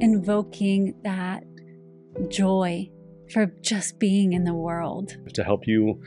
invoking 0.00 0.94
that 1.02 1.44
joy 2.28 2.90
for 3.32 3.46
just 3.62 3.98
being 3.98 4.32
in 4.32 4.44
the 4.44 4.54
world. 4.54 5.16
To 5.34 5.44
help 5.44 5.66
you 5.66 6.02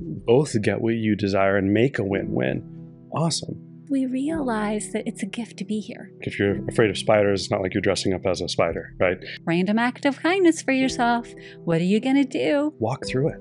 both 0.00 0.60
get 0.62 0.80
what 0.80 0.94
you 0.94 1.16
desire 1.16 1.56
and 1.56 1.72
make 1.72 1.98
a 1.98 2.04
win 2.04 2.32
win. 2.32 3.08
Awesome. 3.14 3.66
We 3.90 4.06
realize 4.06 4.92
that 4.92 5.02
it's 5.06 5.22
a 5.24 5.26
gift 5.26 5.56
to 5.58 5.64
be 5.64 5.80
here. 5.80 6.12
If 6.20 6.38
you're 6.38 6.64
afraid 6.68 6.90
of 6.90 6.98
spiders, 6.98 7.42
it's 7.42 7.50
not 7.50 7.60
like 7.60 7.74
you're 7.74 7.80
dressing 7.80 8.14
up 8.14 8.24
as 8.24 8.40
a 8.40 8.48
spider, 8.48 8.94
right? 9.00 9.18
Random 9.44 9.80
act 9.80 10.04
of 10.04 10.20
kindness 10.20 10.62
for 10.62 10.70
yourself. 10.70 11.28
What 11.64 11.80
are 11.80 11.84
you 11.84 11.98
going 11.98 12.14
to 12.14 12.24
do? 12.24 12.72
Walk 12.78 13.04
through 13.06 13.30
it. 13.30 13.40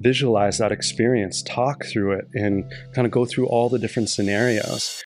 Visualize 0.00 0.56
that 0.58 0.72
experience, 0.72 1.42
talk 1.42 1.84
through 1.84 2.12
it, 2.12 2.24
and 2.32 2.64
kind 2.94 3.06
of 3.06 3.12
go 3.12 3.26
through 3.26 3.46
all 3.46 3.68
the 3.68 3.78
different 3.78 4.08
scenarios 4.08 5.02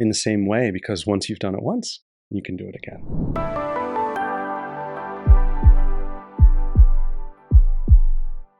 in 0.00 0.08
the 0.08 0.14
same 0.14 0.46
way 0.46 0.72
because 0.72 1.06
once 1.06 1.28
you've 1.28 1.38
done 1.38 1.54
it 1.54 1.62
once, 1.62 2.00
you 2.34 2.42
can 2.42 2.56
do 2.56 2.66
it 2.68 2.76
again. 2.76 3.02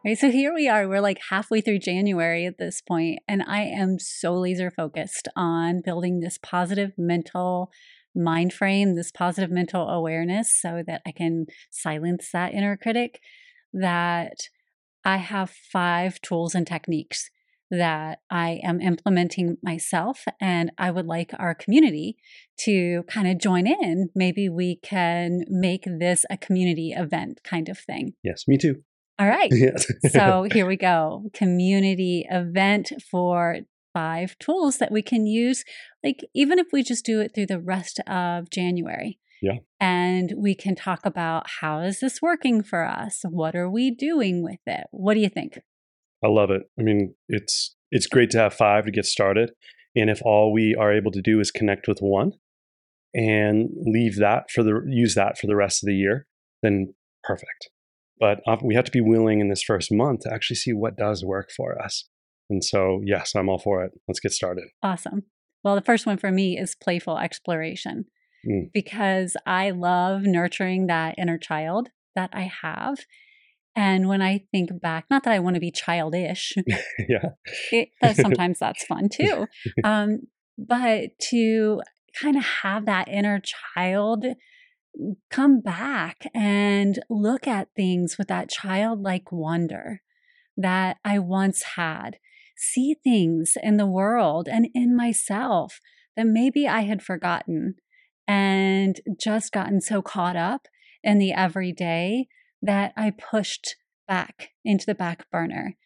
Right. 0.04 0.18
So 0.18 0.30
here 0.32 0.52
we 0.52 0.68
are. 0.68 0.88
We're 0.88 1.00
like 1.00 1.20
halfway 1.30 1.60
through 1.60 1.78
January 1.78 2.44
at 2.44 2.58
this 2.58 2.80
point, 2.80 3.20
and 3.28 3.40
I 3.46 3.62
am 3.62 4.00
so 4.00 4.34
laser 4.34 4.68
focused 4.68 5.28
on 5.36 5.80
building 5.80 6.18
this 6.18 6.38
positive 6.42 6.92
mental 6.98 7.70
mind 8.12 8.52
frame, 8.52 8.96
this 8.96 9.12
positive 9.12 9.50
mental 9.50 9.88
awareness, 9.88 10.52
so 10.52 10.82
that 10.88 11.02
I 11.06 11.12
can 11.12 11.46
silence 11.70 12.30
that 12.32 12.52
inner 12.52 12.76
critic. 12.76 13.20
That 13.72 14.48
I 15.04 15.18
have 15.18 15.50
five 15.50 16.20
tools 16.20 16.56
and 16.56 16.66
techniques 16.66 17.30
that 17.72 18.18
I 18.30 18.60
am 18.62 18.80
implementing 18.80 19.56
myself, 19.62 20.24
and 20.40 20.70
I 20.76 20.90
would 20.90 21.06
like 21.06 21.32
our 21.38 21.54
community 21.54 22.16
to 22.60 23.02
kind 23.08 23.26
of 23.26 23.38
join 23.38 23.66
in. 23.66 24.10
Maybe 24.14 24.48
we 24.50 24.76
can 24.76 25.44
make 25.48 25.84
this 25.86 26.26
a 26.30 26.36
community 26.36 26.92
event 26.92 27.40
kind 27.42 27.70
of 27.70 27.78
thing. 27.78 28.12
Yes, 28.22 28.44
me 28.46 28.58
too. 28.58 28.82
All 29.18 29.26
right. 29.26 29.50
Yes. 29.52 29.86
so 30.10 30.46
here 30.52 30.66
we 30.66 30.76
go. 30.92 31.24
Community 31.32 32.26
event 32.30 32.92
for 33.10 33.60
five 33.94 34.38
tools 34.38 34.78
that 34.78 34.92
we 34.92 35.02
can 35.02 35.26
use, 35.26 35.64
like 36.04 36.24
even 36.34 36.58
if 36.58 36.66
we 36.72 36.82
just 36.82 37.04
do 37.04 37.20
it 37.20 37.34
through 37.34 37.46
the 37.46 37.60
rest 37.60 38.00
of 38.00 38.50
January. 38.50 39.18
Yeah. 39.40 39.58
And 39.80 40.34
we 40.36 40.54
can 40.54 40.76
talk 40.76 41.04
about 41.04 41.46
how 41.60 41.80
is 41.80 42.00
this 42.00 42.22
working 42.22 42.62
for 42.62 42.84
us? 42.84 43.22
What 43.28 43.56
are 43.56 43.68
we 43.68 43.90
doing 43.90 44.44
with 44.44 44.60
it? 44.66 44.86
What 44.92 45.14
do 45.14 45.20
you 45.20 45.28
think? 45.28 45.58
I 46.24 46.28
love 46.28 46.50
it. 46.50 46.62
I 46.78 46.82
mean, 46.82 47.14
it's 47.28 47.74
it's 47.90 48.06
great 48.06 48.30
to 48.30 48.38
have 48.38 48.54
five 48.54 48.84
to 48.86 48.90
get 48.90 49.04
started. 49.04 49.52
And 49.94 50.08
if 50.08 50.20
all 50.24 50.52
we 50.52 50.74
are 50.74 50.92
able 50.92 51.12
to 51.12 51.20
do 51.20 51.40
is 51.40 51.50
connect 51.50 51.86
with 51.86 51.98
one 52.00 52.32
and 53.14 53.68
leave 53.84 54.16
that 54.16 54.50
for 54.50 54.62
the 54.62 54.82
use 54.88 55.14
that 55.14 55.38
for 55.38 55.46
the 55.46 55.56
rest 55.56 55.82
of 55.82 55.86
the 55.86 55.94
year, 55.94 56.26
then 56.62 56.94
perfect. 57.22 57.68
But 58.18 58.40
we 58.62 58.74
have 58.74 58.84
to 58.84 58.92
be 58.92 59.00
willing 59.00 59.40
in 59.40 59.48
this 59.48 59.62
first 59.62 59.92
month 59.92 60.20
to 60.20 60.32
actually 60.32 60.56
see 60.56 60.72
what 60.72 60.96
does 60.96 61.24
work 61.24 61.50
for 61.54 61.80
us. 61.82 62.08
And 62.48 62.64
so, 62.64 63.00
yes, 63.04 63.34
I'm 63.34 63.48
all 63.48 63.58
for 63.58 63.84
it. 63.84 63.92
Let's 64.06 64.20
get 64.20 64.32
started. 64.32 64.64
Awesome. 64.82 65.24
Well, 65.64 65.74
the 65.74 65.82
first 65.82 66.06
one 66.06 66.18
for 66.18 66.30
me 66.30 66.58
is 66.58 66.74
playful 66.74 67.18
exploration 67.18 68.04
mm. 68.48 68.70
because 68.72 69.36
I 69.46 69.70
love 69.70 70.22
nurturing 70.22 70.86
that 70.86 71.16
inner 71.18 71.38
child 71.38 71.88
that 72.14 72.30
I 72.32 72.50
have. 72.62 72.98
And 73.74 74.08
when 74.08 74.20
I 74.20 74.44
think 74.50 74.80
back, 74.80 75.06
not 75.10 75.24
that 75.24 75.32
I 75.32 75.38
want 75.38 75.54
to 75.54 75.60
be 75.60 75.70
childish, 75.70 76.54
yeah, 77.08 77.30
it, 77.70 77.88
sometimes 78.16 78.58
that's 78.58 78.84
fun 78.84 79.08
too. 79.08 79.46
Um, 79.82 80.22
but 80.58 81.18
to 81.30 81.80
kind 82.20 82.36
of 82.36 82.44
have 82.44 82.84
that 82.86 83.08
inner 83.08 83.40
child 83.40 84.26
come 85.30 85.60
back 85.60 86.26
and 86.34 86.98
look 87.08 87.48
at 87.48 87.68
things 87.74 88.18
with 88.18 88.28
that 88.28 88.50
childlike 88.50 89.32
wonder 89.32 90.02
that 90.56 90.98
I 91.04 91.18
once 91.18 91.62
had. 91.76 92.18
See 92.56 92.94
things 93.02 93.54
in 93.62 93.78
the 93.78 93.86
world 93.86 94.48
and 94.48 94.68
in 94.74 94.94
myself 94.94 95.80
that 96.16 96.26
maybe 96.26 96.68
I 96.68 96.82
had 96.82 97.02
forgotten 97.02 97.76
and 98.28 99.00
just 99.18 99.52
gotten 99.52 99.80
so 99.80 100.02
caught 100.02 100.36
up 100.36 100.68
in 101.02 101.18
the 101.18 101.32
everyday 101.32 102.28
that 102.62 102.92
I 102.96 103.10
pushed 103.10 103.76
back 104.08 104.50
into 104.64 104.86
the 104.86 104.94
back 104.94 105.30
burner. 105.30 105.76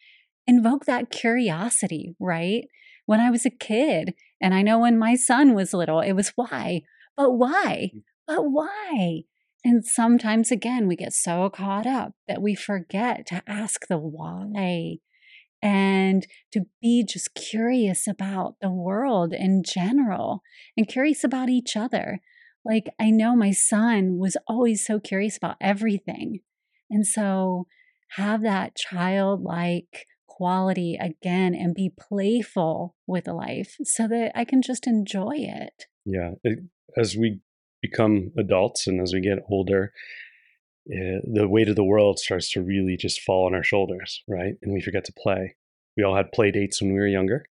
Invoke 0.46 0.84
that 0.84 1.10
curiosity, 1.10 2.14
right? 2.20 2.64
When 3.06 3.20
I 3.20 3.30
was 3.30 3.46
a 3.46 3.50
kid, 3.50 4.14
and 4.40 4.54
I 4.54 4.62
know 4.62 4.78
when 4.78 4.98
my 4.98 5.14
son 5.14 5.54
was 5.54 5.72
little, 5.72 6.00
it 6.00 6.12
was 6.12 6.32
why, 6.36 6.82
but 7.16 7.32
why? 7.32 7.90
Mm. 7.94 8.02
But 8.26 8.50
why? 8.50 9.22
And 9.64 9.84
sometimes, 9.84 10.52
again, 10.52 10.86
we 10.86 10.96
get 10.96 11.12
so 11.12 11.48
caught 11.50 11.86
up 11.86 12.12
that 12.28 12.42
we 12.42 12.54
forget 12.54 13.26
to 13.26 13.42
ask 13.48 13.86
the 13.88 13.98
why 13.98 14.98
and 15.62 16.26
to 16.52 16.66
be 16.80 17.04
just 17.04 17.34
curious 17.34 18.06
about 18.06 18.56
the 18.60 18.70
world 18.70 19.32
in 19.32 19.62
general 19.64 20.42
and 20.76 20.86
curious 20.86 21.24
about 21.24 21.48
each 21.48 21.76
other. 21.76 22.20
Like, 22.64 22.90
I 23.00 23.10
know 23.10 23.34
my 23.34 23.52
son 23.52 24.18
was 24.18 24.36
always 24.46 24.84
so 24.84 25.00
curious 25.00 25.36
about 25.36 25.56
everything. 25.60 26.40
And 26.90 27.06
so, 27.06 27.66
have 28.10 28.42
that 28.42 28.76
childlike 28.76 30.06
quality 30.26 30.96
again 31.00 31.54
and 31.54 31.74
be 31.74 31.92
playful 31.98 32.94
with 33.06 33.26
life 33.26 33.76
so 33.84 34.06
that 34.08 34.32
I 34.34 34.44
can 34.44 34.62
just 34.62 34.86
enjoy 34.86 35.36
it. 35.36 35.86
Yeah. 36.04 36.32
It, 36.44 36.60
as 36.96 37.16
we 37.16 37.40
become 37.82 38.32
adults 38.38 38.86
and 38.86 39.00
as 39.00 39.12
we 39.12 39.20
get 39.20 39.38
older, 39.50 39.92
uh, 40.90 41.20
the 41.24 41.48
weight 41.48 41.68
of 41.68 41.76
the 41.76 41.84
world 41.84 42.18
starts 42.18 42.50
to 42.52 42.62
really 42.62 42.96
just 42.96 43.20
fall 43.20 43.46
on 43.46 43.54
our 43.54 43.64
shoulders, 43.64 44.22
right? 44.28 44.54
And 44.62 44.72
we 44.72 44.80
forget 44.80 45.04
to 45.06 45.12
play. 45.12 45.56
We 45.96 46.04
all 46.04 46.14
had 46.14 46.32
play 46.32 46.50
dates 46.50 46.80
when 46.80 46.92
we 46.92 46.98
were 47.00 47.06
younger. 47.06 47.46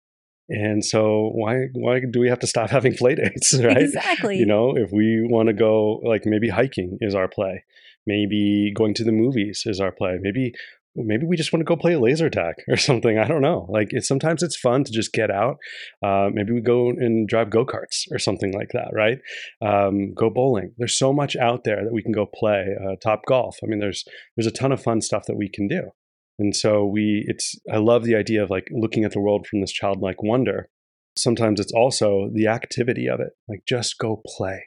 And 0.50 0.84
so 0.84 1.32
why 1.34 1.68
why 1.74 2.02
do 2.02 2.20
we 2.20 2.30
have 2.30 2.40
to 2.40 2.48
stop 2.48 2.70
having 2.78 2.96
play 2.96 3.16
dates, 3.16 3.54
right? 3.60 3.78
Exactly. 3.78 4.38
You 4.38 4.46
know, 4.46 4.76
if 4.76 4.92
we 4.92 5.26
want 5.26 5.48
to 5.48 5.54
go 5.54 6.02
like 6.04 6.26
maybe 6.26 6.50
hiking 6.50 6.98
is 7.02 7.16
our 7.16 7.28
play. 7.28 7.64
Maybe 8.06 8.72
going 8.75 8.94
to 8.96 9.03
the 9.03 9.12
movies 9.12 9.64
is 9.66 9.80
our 9.80 9.91
play. 9.91 10.18
Maybe 10.22 10.53
maybe 10.96 11.25
we 11.25 11.36
just 11.36 11.52
want 11.52 11.62
to 11.62 11.66
go 11.66 11.75
play 11.75 11.96
laser 11.96 12.30
tag 12.30 12.56
or 12.68 12.78
something. 12.78 13.18
I 13.18 13.28
don't 13.28 13.41
know. 13.41 13.68
Like 13.69 13.90
it's 13.91 14.08
sometimes 14.08 14.44
it's 14.44 14.58
fun 14.58 14.84
to 14.84 14.91
just 14.91 15.14
get 15.14 15.31
out. 15.31 15.58
Uh, 16.03 16.30
maybe 16.31 16.52
we 16.53 16.62
go 16.62 16.90
and 16.90 17.28
drive 17.28 17.50
go 17.50 17.66
karts 17.66 18.03
or 18.12 18.19
something 18.19 18.53
like 18.53 18.69
that, 18.74 18.90
right? 18.94 19.19
Um, 19.62 20.14
go 20.14 20.30
bowling. 20.30 20.74
There's 20.78 20.97
so 20.97 21.14
much 21.14 21.36
out 21.36 21.64
there 21.64 21.84
that 21.84 21.94
we 21.94 22.03
can 22.03 22.12
go 22.12 22.25
play. 22.25 22.75
Uh, 22.80 22.96
Topgolf. 23.03 23.53
I 23.64 23.68
mean, 23.68 23.80
there's 23.80 24.03
there's 24.35 24.47
a 24.47 24.52
ton 24.52 24.72
of 24.72 24.81
fun 24.81 25.02
stuff 25.02 25.25
that 25.28 25.38
we 25.38 25.50
can 25.50 25.68
do. 25.68 25.91
And 26.40 26.56
so 26.56 26.84
we, 26.84 27.24
it's 27.28 27.56
I 27.72 27.78
love 27.78 28.03
the 28.03 28.16
idea 28.16 28.44
of 28.44 28.50
like 28.50 28.68
looking 28.72 29.03
at 29.03 29.12
the 29.12 29.20
world 29.20 29.46
from 29.47 29.62
this 29.62 29.72
childlike 29.72 30.24
wonder. 30.24 30.70
Sometimes 31.16 31.59
it's 31.59 31.72
also 31.72 32.30
the 32.34 32.47
activity 32.47 33.08
of 33.08 33.20
it. 33.20 33.34
Like 33.47 33.64
just 33.68 34.00
go 34.00 34.22
play, 34.25 34.66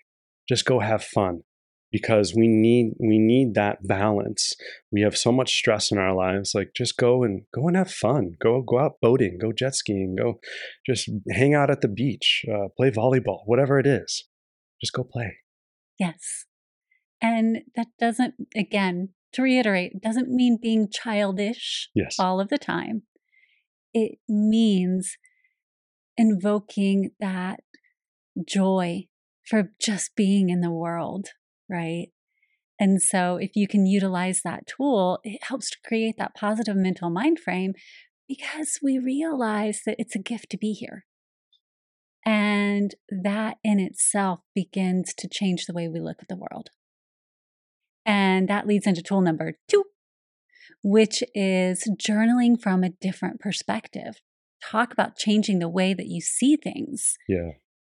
just 0.48 0.64
go 0.64 0.78
have 0.78 1.02
fun 1.02 1.42
because 1.96 2.34
we 2.34 2.46
need 2.46 2.92
we 3.00 3.18
need 3.18 3.54
that 3.54 3.78
balance. 3.86 4.52
We 4.92 5.00
have 5.00 5.16
so 5.16 5.32
much 5.32 5.56
stress 5.56 5.90
in 5.90 5.96
our 5.96 6.14
lives 6.14 6.52
like 6.54 6.72
just 6.76 6.98
go 6.98 7.22
and 7.22 7.44
go 7.54 7.68
and 7.68 7.74
have 7.74 7.90
fun. 7.90 8.32
Go 8.38 8.60
go 8.60 8.78
out 8.78 9.00
boating 9.00 9.38
go 9.40 9.50
jet 9.50 9.74
skiing 9.74 10.14
go 10.14 10.38
just 10.84 11.08
hang 11.30 11.54
out 11.54 11.70
at 11.70 11.80
the 11.80 11.88
beach 11.88 12.44
uh, 12.52 12.68
play 12.76 12.90
volleyball 12.90 13.40
whatever 13.46 13.78
it 13.78 13.86
is. 13.86 14.24
Just 14.78 14.92
go 14.92 15.04
play. 15.04 15.38
Yes. 15.98 16.44
And 17.22 17.60
that 17.76 17.86
doesn't 17.98 18.34
again 18.54 19.08
to 19.32 19.40
reiterate 19.40 20.02
doesn't 20.02 20.28
mean 20.28 20.58
being 20.60 20.88
childish 20.92 21.88
yes. 21.94 22.16
all 22.18 22.40
of 22.40 22.50
the 22.50 22.58
time. 22.58 23.04
It 23.94 24.18
means 24.28 25.16
invoking 26.18 27.12
that 27.20 27.60
joy 28.46 29.06
for 29.46 29.70
just 29.80 30.14
being 30.14 30.50
in 30.50 30.60
the 30.60 30.70
world 30.70 31.30
right? 31.68 32.08
And 32.78 33.00
so, 33.00 33.36
if 33.36 33.52
you 33.54 33.66
can 33.66 33.86
utilize 33.86 34.42
that 34.42 34.66
tool, 34.66 35.18
it 35.24 35.42
helps 35.44 35.70
to 35.70 35.78
create 35.86 36.16
that 36.18 36.34
positive 36.34 36.76
mental 36.76 37.08
mind 37.08 37.38
frame 37.38 37.72
because 38.28 38.78
we 38.82 38.98
realize 38.98 39.82
that 39.86 39.96
it's 39.98 40.14
a 40.14 40.20
gift 40.20 40.50
to 40.50 40.58
be 40.58 40.72
here. 40.72 41.04
And 42.24 42.94
that 43.08 43.58
in 43.62 43.78
itself 43.78 44.40
begins 44.54 45.14
to 45.14 45.28
change 45.28 45.66
the 45.66 45.72
way 45.72 45.88
we 45.88 46.00
look 46.00 46.18
at 46.20 46.28
the 46.28 46.36
world. 46.36 46.70
And 48.04 48.48
that 48.48 48.66
leads 48.66 48.86
into 48.86 49.02
tool 49.02 49.20
number 49.20 49.54
two, 49.68 49.84
which 50.82 51.22
is 51.34 51.88
journaling 52.00 52.60
from 52.60 52.82
a 52.82 52.90
different 52.90 53.40
perspective. 53.40 54.20
Talk 54.62 54.92
about 54.92 55.16
changing 55.16 55.60
the 55.60 55.68
way 55.68 55.94
that 55.94 56.06
you 56.06 56.20
see 56.20 56.56
things. 56.56 57.16
Yeah. 57.28 57.52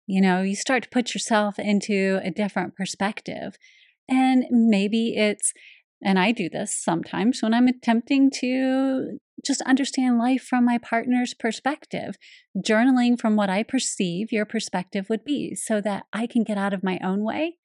You 0.06 0.20
know, 0.20 0.42
you 0.42 0.54
start 0.54 0.84
to 0.84 0.88
put 0.88 1.14
yourself 1.14 1.58
into 1.58 2.20
a 2.22 2.30
different 2.30 2.76
perspective. 2.76 3.56
And 4.08 4.44
maybe 4.50 5.16
it's, 5.16 5.52
and 6.02 6.18
I 6.18 6.30
do 6.30 6.48
this 6.48 6.76
sometimes 6.80 7.42
when 7.42 7.52
I'm 7.52 7.66
attempting 7.66 8.30
to 8.40 9.18
just 9.44 9.62
understand 9.62 10.18
life 10.18 10.42
from 10.42 10.64
my 10.64 10.78
partner's 10.78 11.34
perspective, 11.34 12.16
journaling 12.56 13.18
from 13.18 13.36
what 13.36 13.50
I 13.50 13.62
perceive 13.62 14.32
your 14.32 14.44
perspective 14.44 15.08
would 15.08 15.24
be 15.24 15.54
so 15.54 15.80
that 15.80 16.04
I 16.12 16.26
can 16.26 16.44
get 16.44 16.58
out 16.58 16.72
of 16.72 16.84
my 16.84 16.98
own 17.02 17.24
way 17.24 17.56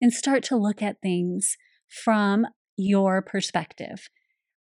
and 0.00 0.12
start 0.12 0.42
to 0.44 0.56
look 0.56 0.82
at 0.82 1.02
things 1.02 1.56
from 1.88 2.46
your 2.76 3.20
perspective. 3.22 4.08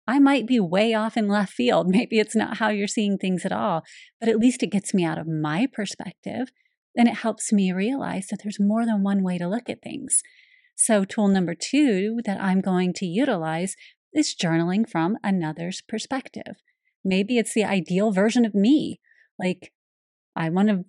I 0.07 0.19
might 0.19 0.47
be 0.47 0.59
way 0.59 0.93
off 0.93 1.17
in 1.17 1.27
left 1.27 1.53
field. 1.53 1.88
Maybe 1.89 2.19
it's 2.19 2.35
not 2.35 2.57
how 2.57 2.69
you're 2.69 2.88
seeing 2.88 3.17
things 3.17 3.45
at 3.45 3.51
all, 3.51 3.83
but 4.19 4.29
at 4.29 4.39
least 4.39 4.63
it 4.63 4.71
gets 4.71 4.93
me 4.93 5.03
out 5.03 5.17
of 5.17 5.27
my 5.27 5.67
perspective 5.71 6.49
and 6.97 7.07
it 7.07 7.15
helps 7.15 7.51
me 7.51 7.71
realize 7.71 8.27
that 8.27 8.42
there's 8.44 8.59
more 8.59 8.86
than 8.86 9.03
one 9.03 9.24
way 9.24 9.38
to 9.38 9.47
look 9.47 9.69
at 9.69 9.81
things. 9.81 10.21
So, 10.75 11.06
tool 11.06 11.27
number 11.27 11.56
two 11.56 12.19
that 12.25 12.42
I'm 12.42 12.62
going 12.62 12.94
to 12.94 13.06
utilize 13.06 13.75
is 14.13 14.36
journaling 14.36 14.89
from 14.89 15.18
another's 15.24 15.81
perspective. 15.81 16.57
Maybe 17.03 17.38
it's 17.38 17.53
the 17.53 17.63
ideal 17.63 18.12
version 18.12 18.45
of 18.45 18.56
me. 18.56 19.00
Like, 19.39 19.71
I 20.36 20.50
want 20.50 20.69
to, 20.69 20.86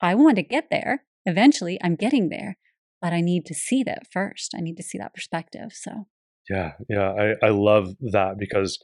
I 0.00 0.14
want 0.14 0.36
to 0.36 0.42
get 0.42 0.68
there. 0.70 1.04
Eventually, 1.26 1.78
I'm 1.82 1.94
getting 1.94 2.30
there, 2.30 2.56
but 3.00 3.12
I 3.12 3.20
need 3.20 3.46
to 3.46 3.54
see 3.54 3.82
that 3.84 4.10
first. 4.10 4.54
I 4.56 4.60
need 4.60 4.76
to 4.76 4.82
see 4.82 4.98
that 4.98 5.14
perspective. 5.14 5.72
So, 5.72 6.06
yeah, 6.48 6.72
yeah, 6.88 7.34
I, 7.42 7.46
I 7.46 7.50
love 7.50 7.94
that 8.00 8.38
because 8.38 8.78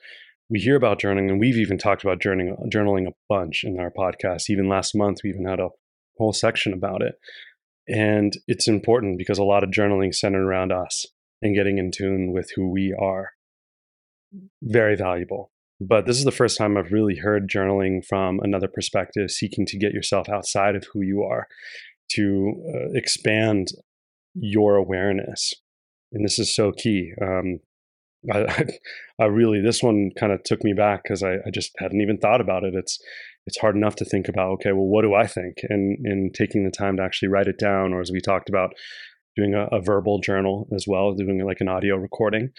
we 0.50 0.60
hear 0.60 0.76
about 0.76 1.00
journaling 1.00 1.30
and 1.30 1.40
we've 1.40 1.56
even 1.56 1.78
talked 1.78 2.04
about 2.04 2.20
journaling, 2.20 2.54
journaling 2.68 3.08
a 3.08 3.14
bunch 3.28 3.64
in 3.64 3.80
our 3.80 3.90
podcast. 3.90 4.50
Even 4.50 4.68
last 4.68 4.94
month, 4.94 5.20
we 5.24 5.30
even 5.30 5.46
had 5.46 5.60
a 5.60 5.70
whole 6.16 6.32
section 6.32 6.72
about 6.72 7.02
it. 7.02 7.14
And 7.86 8.32
it's 8.46 8.68
important 8.68 9.18
because 9.18 9.38
a 9.38 9.44
lot 9.44 9.62
of 9.62 9.70
journaling 9.70 10.14
centered 10.14 10.46
around 10.46 10.72
us 10.72 11.06
and 11.42 11.54
getting 11.54 11.78
in 11.78 11.90
tune 11.90 12.32
with 12.32 12.50
who 12.56 12.70
we 12.70 12.94
are. 12.98 13.32
Very 14.62 14.96
valuable. 14.96 15.50
But 15.80 16.06
this 16.06 16.16
is 16.16 16.24
the 16.24 16.30
first 16.30 16.56
time 16.56 16.76
I've 16.76 16.92
really 16.92 17.16
heard 17.16 17.48
journaling 17.48 18.04
from 18.04 18.40
another 18.40 18.68
perspective, 18.68 19.30
seeking 19.30 19.66
to 19.66 19.78
get 19.78 19.92
yourself 19.92 20.28
outside 20.28 20.76
of 20.76 20.86
who 20.92 21.02
you 21.02 21.22
are, 21.22 21.46
to 22.12 22.54
uh, 22.74 22.90
expand 22.94 23.68
your 24.34 24.76
awareness. 24.76 25.52
And 26.12 26.24
this 26.24 26.38
is 26.38 26.54
so 26.54 26.72
key. 26.72 27.12
Um, 27.20 27.58
I, 28.32 28.66
I, 29.20 29.24
really, 29.26 29.60
this 29.60 29.82
one 29.82 30.10
kind 30.18 30.32
of 30.32 30.42
took 30.44 30.64
me 30.64 30.72
back 30.72 31.02
because 31.02 31.22
I, 31.22 31.34
I, 31.46 31.50
just 31.52 31.72
hadn't 31.78 32.00
even 32.00 32.18
thought 32.18 32.40
about 32.40 32.64
it. 32.64 32.74
It's, 32.74 32.98
it's 33.46 33.58
hard 33.58 33.76
enough 33.76 33.96
to 33.96 34.04
think 34.04 34.28
about, 34.28 34.52
okay, 34.52 34.72
well, 34.72 34.86
what 34.86 35.02
do 35.02 35.14
I 35.14 35.26
think? 35.26 35.58
And, 35.68 35.98
and 36.04 36.34
taking 36.34 36.64
the 36.64 36.70
time 36.70 36.96
to 36.96 37.02
actually 37.02 37.28
write 37.28 37.46
it 37.46 37.58
down, 37.58 37.92
or 37.92 38.00
as 38.00 38.10
we 38.10 38.20
talked 38.20 38.48
about, 38.48 38.72
doing 39.36 39.54
a, 39.54 39.66
a 39.66 39.80
verbal 39.80 40.20
journal 40.20 40.68
as 40.74 40.86
well, 40.88 41.12
doing 41.12 41.44
like 41.44 41.60
an 41.60 41.68
audio 41.68 41.96
recording. 41.96 42.50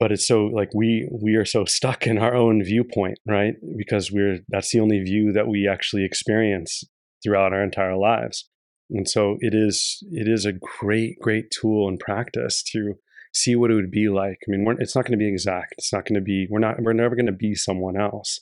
But 0.00 0.10
it's 0.10 0.26
so 0.26 0.46
like 0.46 0.70
we 0.74 1.08
we 1.22 1.36
are 1.36 1.44
so 1.44 1.64
stuck 1.66 2.06
in 2.06 2.18
our 2.18 2.34
own 2.34 2.62
viewpoint, 2.64 3.18
right? 3.26 3.54
Because 3.76 4.10
we're 4.10 4.38
that's 4.48 4.72
the 4.72 4.80
only 4.80 5.00
view 5.00 5.32
that 5.32 5.48
we 5.48 5.68
actually 5.68 6.04
experience 6.04 6.82
throughout 7.22 7.52
our 7.52 7.62
entire 7.62 7.96
lives. 7.96 8.48
And 8.90 9.08
so 9.08 9.36
it 9.40 9.54
is 9.54 10.02
it 10.10 10.28
is 10.28 10.44
a 10.44 10.52
great 10.80 11.18
great 11.20 11.50
tool 11.50 11.88
and 11.88 11.98
practice 11.98 12.62
to 12.72 12.94
see 13.32 13.54
what 13.56 13.70
it 13.70 13.74
would 13.74 13.90
be 13.90 14.08
like. 14.08 14.38
I 14.46 14.50
mean, 14.50 14.66
it's 14.80 14.96
not 14.96 15.04
going 15.04 15.18
to 15.18 15.24
be 15.24 15.28
exact. 15.28 15.74
It's 15.78 15.92
not 15.92 16.04
going 16.04 16.16
to 16.16 16.20
be 16.20 16.46
we're 16.50 16.58
not 16.58 16.76
we're 16.80 16.92
never 16.92 17.14
going 17.14 17.26
to 17.26 17.32
be 17.32 17.54
someone 17.54 17.96
else. 17.96 18.40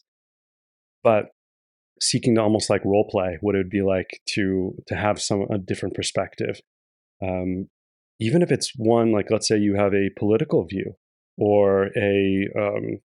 But 1.02 1.26
seeking 2.00 2.34
to 2.34 2.40
almost 2.40 2.70
like 2.70 2.84
role 2.84 3.06
play 3.10 3.38
what 3.40 3.54
it 3.54 3.58
would 3.58 3.70
be 3.70 3.82
like 3.82 4.20
to 4.26 4.74
to 4.86 4.94
have 4.94 5.20
some 5.20 5.42
a 5.50 5.58
different 5.58 5.94
perspective. 5.94 6.60
Um, 7.22 7.68
even 8.18 8.42
if 8.42 8.50
it's 8.50 8.72
one 8.76 9.12
like 9.12 9.30
let's 9.30 9.48
say 9.48 9.58
you 9.58 9.76
have 9.76 9.94
a 9.94 10.10
political 10.18 10.64
view 10.66 10.94
or 11.38 11.90
a 11.96 12.48
um, 12.56 12.98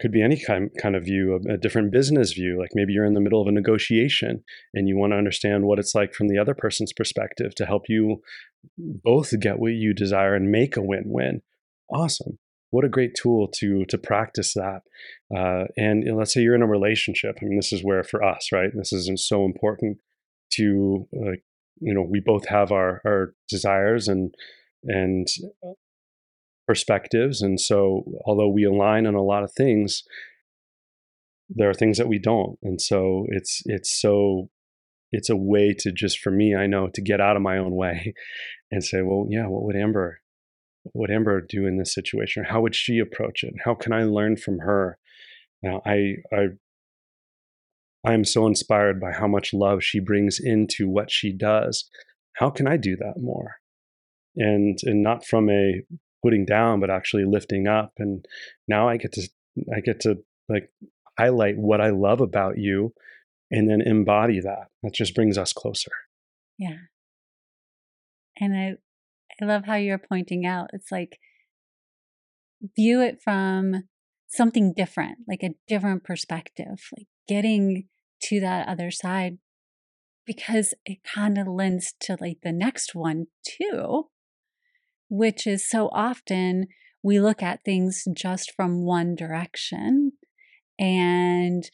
could 0.00 0.12
be 0.12 0.22
any 0.22 0.42
kind 0.42 0.70
kind 0.80 0.96
of 0.96 1.04
view, 1.04 1.34
a, 1.34 1.54
a, 1.54 1.56
different 1.56 1.92
business 1.92 2.32
view. 2.32 2.58
Like 2.58 2.70
maybe 2.74 2.92
you're 2.92 3.04
in 3.04 3.14
the 3.14 3.20
middle 3.20 3.40
of 3.40 3.48
a 3.48 3.52
negotiation 3.52 4.42
and 4.74 4.88
you 4.88 4.96
want 4.96 5.12
to 5.12 5.16
understand 5.16 5.64
what 5.64 5.78
it's 5.78 5.94
like 5.94 6.14
from 6.14 6.28
the 6.28 6.38
other 6.38 6.54
person's 6.54 6.92
perspective 6.92 7.54
to 7.56 7.66
help 7.66 7.82
you 7.88 8.22
both 8.76 9.38
get 9.40 9.58
what 9.58 9.72
you 9.72 9.94
desire 9.94 10.34
and 10.34 10.50
make 10.50 10.76
a 10.76 10.82
win-win. 10.82 11.42
Awesome. 11.90 12.38
What 12.70 12.84
a 12.84 12.88
great 12.88 13.14
tool 13.14 13.48
to 13.56 13.84
to 13.86 13.98
practice 13.98 14.54
that. 14.54 14.82
Uh, 15.34 15.64
and 15.76 16.04
let's 16.16 16.34
say 16.34 16.42
you're 16.42 16.54
in 16.54 16.62
a 16.62 16.66
relationship. 16.66 17.38
I 17.40 17.44
mean, 17.44 17.56
this 17.56 17.72
is 17.72 17.82
where 17.82 18.02
for 18.02 18.22
us, 18.22 18.48
right? 18.52 18.70
This 18.74 18.92
is 18.92 19.10
so 19.26 19.44
important 19.44 19.98
to 20.52 21.06
uh, 21.16 21.32
you 21.80 21.94
know 21.94 22.02
we 22.02 22.20
both 22.20 22.48
have 22.48 22.72
our 22.72 23.00
our 23.06 23.34
desires 23.48 24.08
and 24.08 24.34
and 24.84 25.26
perspectives. 26.68 27.40
And 27.40 27.58
so, 27.58 28.04
although 28.26 28.48
we 28.48 28.64
align 28.64 29.06
on 29.06 29.14
a 29.14 29.22
lot 29.22 29.42
of 29.42 29.50
things, 29.56 30.04
there 31.48 31.70
are 31.70 31.74
things 31.74 31.96
that 31.98 32.08
we 32.08 32.18
don't. 32.18 32.58
And 32.62 32.80
so, 32.80 33.26
it's 33.30 33.62
it's 33.64 34.00
so 34.00 34.50
it's 35.10 35.30
a 35.30 35.36
way 35.36 35.74
to 35.78 35.90
just 35.90 36.18
for 36.18 36.30
me, 36.30 36.54
I 36.54 36.66
know 36.66 36.88
to 36.92 37.00
get 37.00 37.20
out 37.20 37.36
of 37.36 37.42
my 37.42 37.56
own 37.56 37.74
way 37.74 38.12
and 38.70 38.84
say, 38.84 39.00
well, 39.02 39.26
yeah, 39.28 39.46
what 39.46 39.64
would 39.64 39.76
Amber 39.76 40.20
would 40.94 41.10
Amber 41.10 41.40
do 41.40 41.66
in 41.66 41.78
this 41.78 41.92
situation? 41.92 42.44
How 42.44 42.60
would 42.60 42.74
she 42.74 42.98
approach 42.98 43.44
it? 43.44 43.54
How 43.64 43.74
can 43.74 43.92
I 43.92 44.04
learn 44.04 44.36
from 44.36 44.60
her? 44.60 44.98
Now, 45.62 45.82
I 45.84 46.16
I 46.32 46.46
I 48.04 48.14
am 48.14 48.24
so 48.24 48.46
inspired 48.46 49.00
by 49.00 49.12
how 49.12 49.26
much 49.26 49.52
love 49.52 49.82
she 49.82 50.00
brings 50.00 50.38
into 50.40 50.88
what 50.88 51.10
she 51.10 51.32
does. 51.32 51.88
How 52.34 52.50
can 52.50 52.66
I 52.66 52.76
do 52.76 52.96
that 52.96 53.20
more? 53.20 53.56
And 54.36 54.78
and 54.84 55.02
not 55.02 55.24
from 55.24 55.50
a 55.50 55.82
putting 56.22 56.44
down 56.44 56.80
but 56.80 56.90
actually 56.90 57.24
lifting 57.24 57.66
up 57.66 57.92
and 57.98 58.24
now 58.66 58.88
i 58.88 58.96
get 58.96 59.12
to 59.12 59.22
i 59.74 59.80
get 59.80 60.00
to 60.00 60.16
like 60.48 60.70
highlight 61.18 61.56
what 61.56 61.80
i 61.80 61.90
love 61.90 62.20
about 62.20 62.58
you 62.58 62.92
and 63.50 63.68
then 63.68 63.80
embody 63.80 64.40
that 64.40 64.68
that 64.82 64.94
just 64.94 65.14
brings 65.14 65.38
us 65.38 65.52
closer 65.52 65.92
yeah 66.58 66.76
and 68.40 68.56
i 68.56 68.74
i 69.40 69.44
love 69.44 69.64
how 69.66 69.74
you're 69.74 69.98
pointing 69.98 70.46
out 70.46 70.70
it's 70.72 70.90
like 70.90 71.18
view 72.76 73.00
it 73.00 73.20
from 73.22 73.84
something 74.28 74.72
different 74.76 75.18
like 75.28 75.42
a 75.42 75.54
different 75.66 76.04
perspective 76.04 76.90
like 76.96 77.06
getting 77.26 77.86
to 78.20 78.40
that 78.40 78.68
other 78.68 78.90
side 78.90 79.38
because 80.26 80.74
it 80.84 80.98
kind 81.02 81.38
of 81.38 81.46
lends 81.46 81.94
to 82.00 82.16
like 82.20 82.38
the 82.42 82.52
next 82.52 82.94
one 82.94 83.26
too 83.46 84.04
which 85.08 85.46
is 85.46 85.68
so 85.68 85.88
often 85.92 86.66
we 87.02 87.20
look 87.20 87.42
at 87.42 87.64
things 87.64 88.04
just 88.14 88.52
from 88.54 88.84
one 88.84 89.14
direction. 89.14 90.12
And 90.78 91.68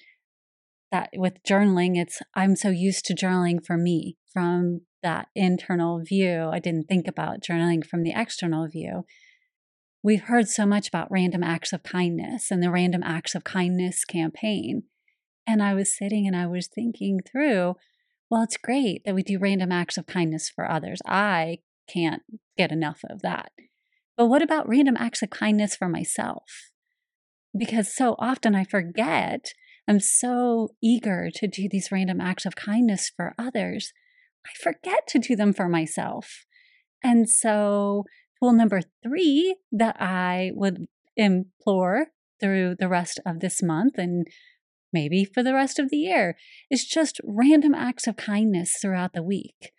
that 0.92 1.10
with 1.14 1.42
journaling, 1.42 1.96
it's 1.96 2.20
I'm 2.34 2.56
so 2.56 2.70
used 2.70 3.04
to 3.06 3.14
journaling 3.14 3.64
for 3.64 3.76
me 3.76 4.16
from 4.32 4.82
that 5.04 5.28
internal 5.36 6.02
view. 6.02 6.50
I 6.52 6.58
didn't 6.58 6.88
think 6.88 7.06
about 7.06 7.40
journaling 7.40 7.86
from 7.86 8.02
the 8.02 8.12
external 8.14 8.66
view. 8.66 9.04
We've 10.02 10.22
heard 10.22 10.48
so 10.48 10.66
much 10.66 10.88
about 10.88 11.10
random 11.10 11.44
acts 11.44 11.72
of 11.72 11.84
kindness 11.84 12.50
and 12.50 12.62
the 12.62 12.70
random 12.70 13.02
acts 13.04 13.34
of 13.34 13.44
kindness 13.44 14.04
campaign. 14.04 14.82
And 15.46 15.62
I 15.62 15.74
was 15.74 15.96
sitting 15.96 16.26
and 16.26 16.34
I 16.34 16.46
was 16.46 16.66
thinking 16.66 17.20
through, 17.20 17.76
well, 18.30 18.42
it's 18.42 18.56
great 18.56 19.04
that 19.04 19.14
we 19.14 19.22
do 19.22 19.38
random 19.38 19.70
acts 19.70 19.96
of 19.96 20.06
kindness 20.06 20.50
for 20.50 20.68
others. 20.68 21.00
I 21.06 21.58
can't 21.88 22.22
get 22.56 22.72
enough 22.72 23.00
of 23.08 23.22
that. 23.22 23.52
But 24.16 24.26
what 24.26 24.42
about 24.42 24.68
random 24.68 24.96
acts 24.98 25.22
of 25.22 25.30
kindness 25.30 25.76
for 25.76 25.88
myself? 25.88 26.70
Because 27.56 27.94
so 27.94 28.16
often 28.18 28.54
I 28.54 28.64
forget, 28.64 29.52
I'm 29.86 30.00
so 30.00 30.70
eager 30.82 31.30
to 31.34 31.46
do 31.46 31.68
these 31.68 31.92
random 31.92 32.20
acts 32.20 32.46
of 32.46 32.56
kindness 32.56 33.10
for 33.14 33.34
others, 33.38 33.92
I 34.46 34.50
forget 34.62 35.06
to 35.08 35.18
do 35.18 35.36
them 35.36 35.52
for 35.52 35.68
myself. 35.68 36.44
And 37.02 37.28
so, 37.28 38.04
tool 38.40 38.52
number 38.52 38.80
three 39.02 39.56
that 39.72 39.96
I 40.00 40.52
would 40.54 40.86
implore 41.16 42.06
through 42.40 42.76
the 42.78 42.88
rest 42.88 43.20
of 43.24 43.40
this 43.40 43.62
month 43.62 43.94
and 43.96 44.26
maybe 44.92 45.24
for 45.24 45.42
the 45.42 45.54
rest 45.54 45.78
of 45.78 45.90
the 45.90 45.96
year 45.96 46.36
is 46.70 46.84
just 46.84 47.20
random 47.24 47.74
acts 47.74 48.06
of 48.06 48.16
kindness 48.16 48.76
throughout 48.80 49.12
the 49.12 49.22
week 49.22 49.72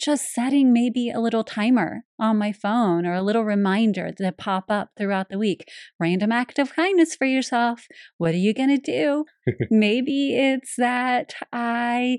just 0.00 0.32
setting 0.32 0.72
maybe 0.72 1.10
a 1.10 1.20
little 1.20 1.44
timer 1.44 2.04
on 2.18 2.38
my 2.38 2.52
phone 2.52 3.04
or 3.04 3.12
a 3.12 3.22
little 3.22 3.44
reminder 3.44 4.10
to 4.10 4.32
pop 4.32 4.64
up 4.70 4.90
throughout 4.96 5.28
the 5.28 5.38
week. 5.38 5.68
Random 6.00 6.32
act 6.32 6.58
of 6.58 6.74
kindness 6.74 7.14
for 7.14 7.26
yourself. 7.26 7.86
What 8.16 8.34
are 8.34 8.38
you 8.38 8.54
going 8.54 8.70
to 8.70 8.78
do? 8.78 9.26
maybe 9.70 10.36
it's 10.36 10.74
that 10.78 11.34
I 11.52 12.18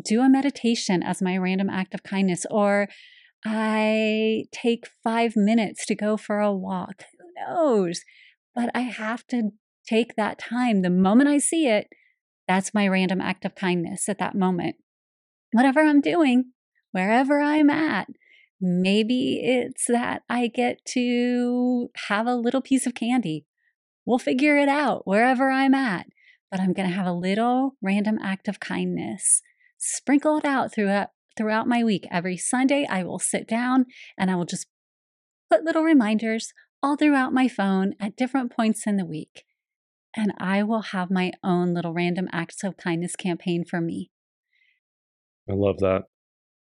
do 0.00 0.20
a 0.22 0.28
meditation 0.28 1.02
as 1.02 1.22
my 1.22 1.36
random 1.36 1.68
act 1.68 1.94
of 1.94 2.02
kindness, 2.02 2.46
or 2.50 2.88
I 3.44 4.44
take 4.52 4.86
five 5.02 5.34
minutes 5.36 5.84
to 5.86 5.94
go 5.94 6.16
for 6.16 6.40
a 6.40 6.52
walk. 6.52 7.04
Who 7.18 7.54
knows? 7.54 8.02
But 8.54 8.70
I 8.74 8.80
have 8.80 9.26
to 9.28 9.50
take 9.86 10.16
that 10.16 10.38
time. 10.38 10.82
The 10.82 10.90
moment 10.90 11.28
I 11.28 11.38
see 11.38 11.66
it, 11.66 11.88
that's 12.46 12.74
my 12.74 12.86
random 12.88 13.20
act 13.20 13.44
of 13.44 13.54
kindness 13.54 14.08
at 14.08 14.18
that 14.18 14.34
moment. 14.34 14.76
Whatever 15.52 15.80
I'm 15.80 16.00
doing, 16.00 16.52
wherever 16.92 17.40
I'm 17.40 17.70
at. 17.70 18.08
Maybe 18.60 19.40
it's 19.42 19.86
that 19.88 20.22
I 20.28 20.46
get 20.46 20.84
to 20.90 21.90
have 22.08 22.26
a 22.26 22.36
little 22.36 22.60
piece 22.60 22.86
of 22.86 22.94
candy. 22.94 23.44
We'll 24.06 24.18
figure 24.18 24.56
it 24.56 24.68
out 24.68 25.06
wherever 25.06 25.50
I'm 25.50 25.74
at. 25.74 26.06
But 26.50 26.60
I'm 26.60 26.72
going 26.72 26.88
to 26.88 26.94
have 26.94 27.06
a 27.06 27.12
little 27.12 27.76
random 27.82 28.18
act 28.22 28.46
of 28.46 28.60
kindness 28.60 29.42
sprinkled 29.82 30.46
out 30.46 30.72
throughout 30.72 31.08
throughout 31.36 31.66
my 31.66 31.82
week. 31.82 32.06
Every 32.10 32.36
Sunday, 32.36 32.86
I 32.88 33.02
will 33.02 33.18
sit 33.18 33.48
down 33.48 33.86
and 34.18 34.30
I 34.30 34.36
will 34.36 34.44
just 34.44 34.66
put 35.50 35.64
little 35.64 35.82
reminders 35.82 36.52
all 36.82 36.96
throughout 36.96 37.32
my 37.32 37.48
phone 37.48 37.94
at 38.00 38.16
different 38.16 38.54
points 38.54 38.86
in 38.86 38.96
the 38.96 39.04
week. 39.04 39.44
And 40.14 40.32
I 40.38 40.62
will 40.62 40.82
have 40.82 41.10
my 41.10 41.32
own 41.42 41.72
little 41.72 41.94
random 41.94 42.28
acts 42.32 42.62
of 42.62 42.76
kindness 42.76 43.16
campaign 43.16 43.64
for 43.64 43.80
me. 43.80 44.10
I 45.48 45.54
love 45.54 45.78
that. 45.78 46.02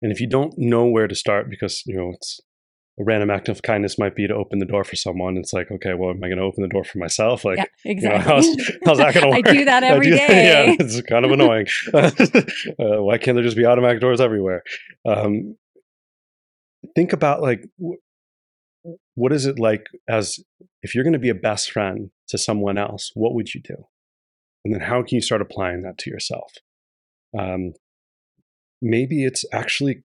And 0.01 0.11
if 0.11 0.19
you 0.19 0.27
don't 0.27 0.53
know 0.57 0.85
where 0.85 1.07
to 1.07 1.15
start, 1.15 1.49
because 1.49 1.83
you 1.85 1.95
know 1.95 2.11
it's 2.13 2.41
a 2.99 3.03
random 3.03 3.29
act 3.29 3.47
of 3.47 3.61
kindness 3.61 3.99
might 3.99 4.15
be 4.15 4.27
to 4.27 4.33
open 4.33 4.57
the 4.59 4.65
door 4.65 4.83
for 4.83 4.95
someone. 4.95 5.37
It's 5.37 5.53
like, 5.53 5.69
okay, 5.71 5.93
well, 5.93 6.09
am 6.09 6.23
I 6.23 6.27
going 6.27 6.39
to 6.39 6.43
open 6.43 6.63
the 6.63 6.69
door 6.69 6.83
for 6.83 6.97
myself? 6.97 7.45
Like, 7.45 7.57
yeah, 7.57 7.65
exactly. 7.85 8.19
You 8.19 8.25
know, 8.25 8.35
how's, 8.35 8.45
how's, 8.85 8.97
that 8.97 9.13
going 9.13 9.25
to 9.25 9.37
work? 9.37 9.47
I 9.47 9.53
do 9.53 9.65
that 9.65 9.83
every 9.83 10.09
do, 10.09 10.11
day. 10.17 10.67
yeah, 10.67 10.75
it's 10.79 11.01
kind 11.03 11.23
of 11.23 11.31
annoying. 11.31 11.67
uh, 11.93 13.01
why 13.03 13.19
can't 13.19 13.35
there 13.35 13.43
just 13.43 13.57
be 13.57 13.65
automatic 13.65 14.01
doors 14.01 14.19
everywhere? 14.19 14.63
Um, 15.05 15.57
think 16.95 17.13
about 17.13 17.41
like, 17.41 17.67
what 19.13 19.31
is 19.31 19.45
it 19.45 19.59
like 19.59 19.85
as 20.09 20.39
if 20.81 20.95
you're 20.95 21.03
going 21.03 21.13
to 21.13 21.19
be 21.19 21.29
a 21.29 21.35
best 21.35 21.71
friend 21.71 22.09
to 22.29 22.37
someone 22.37 22.79
else? 22.79 23.11
What 23.13 23.35
would 23.35 23.53
you 23.53 23.61
do? 23.61 23.75
And 24.65 24.73
then 24.73 24.81
how 24.81 25.03
can 25.03 25.15
you 25.15 25.21
start 25.21 25.41
applying 25.41 25.83
that 25.83 25.99
to 25.99 26.09
yourself? 26.09 26.51
Um, 27.37 27.73
maybe 28.81 29.23
it's 29.23 29.45
actually 29.53 30.03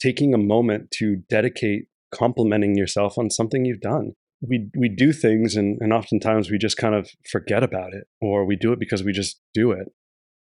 taking 0.00 0.34
a 0.34 0.38
moment 0.38 0.90
to 0.98 1.16
dedicate 1.30 1.86
complimenting 2.14 2.76
yourself 2.76 3.18
on 3.18 3.30
something 3.30 3.64
you've 3.64 3.80
done. 3.80 4.12
We 4.46 4.68
we 4.76 4.88
do 4.88 5.12
things 5.12 5.56
and, 5.56 5.78
and 5.80 5.92
oftentimes 5.92 6.50
we 6.50 6.58
just 6.58 6.76
kind 6.76 6.94
of 6.94 7.10
forget 7.30 7.62
about 7.62 7.94
it 7.94 8.04
or 8.20 8.44
we 8.44 8.56
do 8.56 8.72
it 8.72 8.78
because 8.78 9.02
we 9.02 9.12
just 9.12 9.40
do 9.52 9.70
it. 9.72 9.88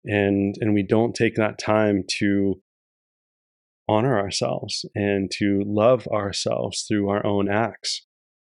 And 0.05 0.55
and 0.61 0.75
we 0.75 0.83
don't 0.83 1.15
take 1.15 1.35
that 1.37 1.59
time 1.59 2.05
to 2.19 2.61
honor 3.89 4.19
ourselves 4.19 4.85
and 4.95 5.31
to 5.31 5.63
love 5.65 6.07
ourselves 6.09 6.85
through 6.89 7.09
our 7.09 7.25
own 7.25 7.49
acts. 7.49 8.03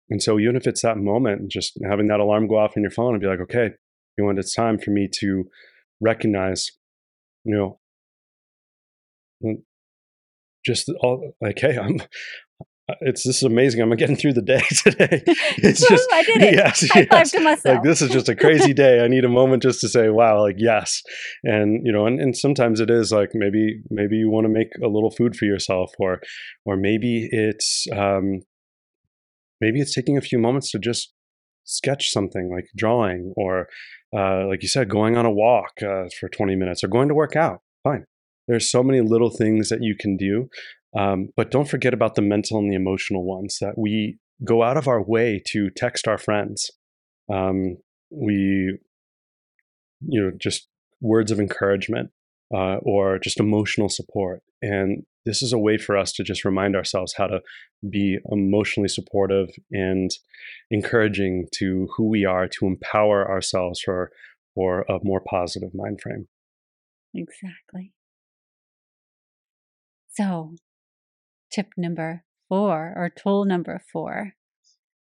And 0.09 0.21
so 0.21 0.39
even 0.39 0.55
if 0.55 0.67
it's 0.67 0.81
that 0.81 0.97
moment, 0.97 1.51
just 1.51 1.77
having 1.87 2.07
that 2.07 2.19
alarm 2.19 2.47
go 2.47 2.57
off 2.57 2.75
in 2.75 2.83
your 2.83 2.91
phone 2.91 3.13
and 3.13 3.21
be 3.21 3.27
like, 3.27 3.39
okay, 3.41 3.71
you 4.17 4.25
know, 4.25 4.29
it's 4.31 4.53
time 4.53 4.79
for 4.79 4.91
me 4.91 5.07
to 5.19 5.45
recognize, 6.01 6.71
you 7.45 7.55
know, 7.55 7.79
mm, 9.43 9.61
just 10.65 10.91
all 11.01 11.31
like, 11.41 11.59
hey, 11.59 11.77
I'm 11.77 11.99
it's 13.01 13.23
this 13.23 13.37
is 13.37 13.43
amazing. 13.43 13.81
I'm 13.81 13.95
getting 13.95 14.15
through 14.15 14.33
the 14.33 14.41
day 14.41 14.61
today. 14.69 15.23
It's 15.57 15.87
just 15.87 16.07
I 16.11 16.23
did 16.23 16.41
it. 16.41 16.53
Yes, 16.53 16.87
High 16.89 17.07
yes. 17.11 17.31
to 17.31 17.39
myself. 17.39 17.75
Like 17.75 17.83
this 17.83 18.01
is 18.01 18.09
just 18.09 18.29
a 18.29 18.35
crazy 18.35 18.73
day. 18.85 19.01
I 19.03 19.07
need 19.07 19.25
a 19.25 19.29
moment 19.29 19.63
just 19.63 19.81
to 19.81 19.89
say, 19.89 20.09
wow, 20.09 20.41
like 20.41 20.55
yes. 20.57 21.01
And 21.43 21.85
you 21.85 21.91
know, 21.91 22.05
and, 22.05 22.19
and 22.19 22.35
sometimes 22.35 22.79
it 22.79 22.89
is 22.89 23.11
like 23.11 23.29
maybe 23.33 23.81
maybe 23.89 24.15
you 24.15 24.29
want 24.29 24.45
to 24.45 24.49
make 24.49 24.69
a 24.83 24.87
little 24.87 25.11
food 25.11 25.35
for 25.35 25.45
yourself 25.45 25.91
or 25.99 26.19
or 26.65 26.77
maybe 26.77 27.27
it's 27.31 27.85
um 27.95 28.41
maybe 29.61 29.79
it's 29.81 29.93
taking 29.93 30.17
a 30.17 30.21
few 30.21 30.39
moments 30.39 30.71
to 30.71 30.79
just 30.79 31.13
sketch 31.65 32.09
something 32.09 32.49
like 32.51 32.65
drawing 32.75 33.33
or 33.35 33.67
uh, 34.15 34.47
like 34.47 34.63
you 34.63 34.67
said, 34.67 34.89
going 34.89 35.17
on 35.17 35.25
a 35.25 35.31
walk 35.31 35.83
uh, 35.83 36.05
for 36.19 36.29
20 36.29 36.55
minutes 36.55 36.83
or 36.83 36.87
going 36.87 37.07
to 37.09 37.13
work 37.13 37.35
out. 37.35 37.59
Fine. 37.83 38.05
There's 38.47 38.71
so 38.71 38.81
many 38.81 39.01
little 39.01 39.29
things 39.29 39.69
that 39.69 39.83
you 39.83 39.95
can 39.95 40.17
do 40.17 40.49
um, 40.97 41.29
but 41.35 41.51
don't 41.51 41.69
forget 41.69 41.93
about 41.93 42.15
the 42.15 42.21
mental 42.21 42.57
and 42.57 42.71
the 42.71 42.75
emotional 42.75 43.23
ones 43.23 43.57
that 43.61 43.77
we 43.77 44.17
go 44.43 44.63
out 44.63 44.77
of 44.77 44.87
our 44.87 45.01
way 45.01 45.41
to 45.47 45.69
text 45.69 46.07
our 46.07 46.17
friends. 46.17 46.71
Um, 47.31 47.77
we, 48.09 48.77
you 50.01 50.21
know, 50.21 50.31
just 50.37 50.67
words 51.01 51.31
of 51.31 51.39
encouragement 51.39 52.09
uh, 52.53 52.77
or 52.81 53.19
just 53.19 53.39
emotional 53.39 53.89
support. 53.89 54.41
And 54.61 55.03
this 55.25 55.41
is 55.43 55.53
a 55.53 55.59
way 55.59 55.77
for 55.77 55.95
us 55.95 56.11
to 56.13 56.23
just 56.23 56.43
remind 56.43 56.75
ourselves 56.75 57.13
how 57.15 57.27
to 57.27 57.41
be 57.89 58.17
emotionally 58.31 58.89
supportive 58.89 59.49
and 59.71 60.09
encouraging 60.71 61.47
to 61.55 61.87
who 61.95 62.09
we 62.09 62.25
are 62.25 62.47
to 62.47 62.65
empower 62.65 63.29
ourselves 63.29 63.79
for, 63.81 64.11
for 64.55 64.81
a 64.89 64.97
more 65.03 65.21
positive 65.21 65.69
mind 65.73 65.99
frame. 66.01 66.27
Exactly. 67.13 67.93
So, 70.09 70.55
tip 71.51 71.67
number 71.77 72.23
four 72.47 72.93
or 72.95 73.09
tool 73.09 73.45
number 73.45 73.81
four 73.91 74.33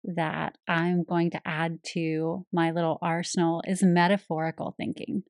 that 0.03 0.57
I'm 0.67 1.03
going 1.03 1.31
to 1.31 1.41
add 1.45 1.79
to 1.93 2.45
my 2.53 2.71
little 2.71 2.97
arsenal 3.01 3.61
is 3.67 3.83
metaphorical 3.83 4.73
thinking, 4.77 5.23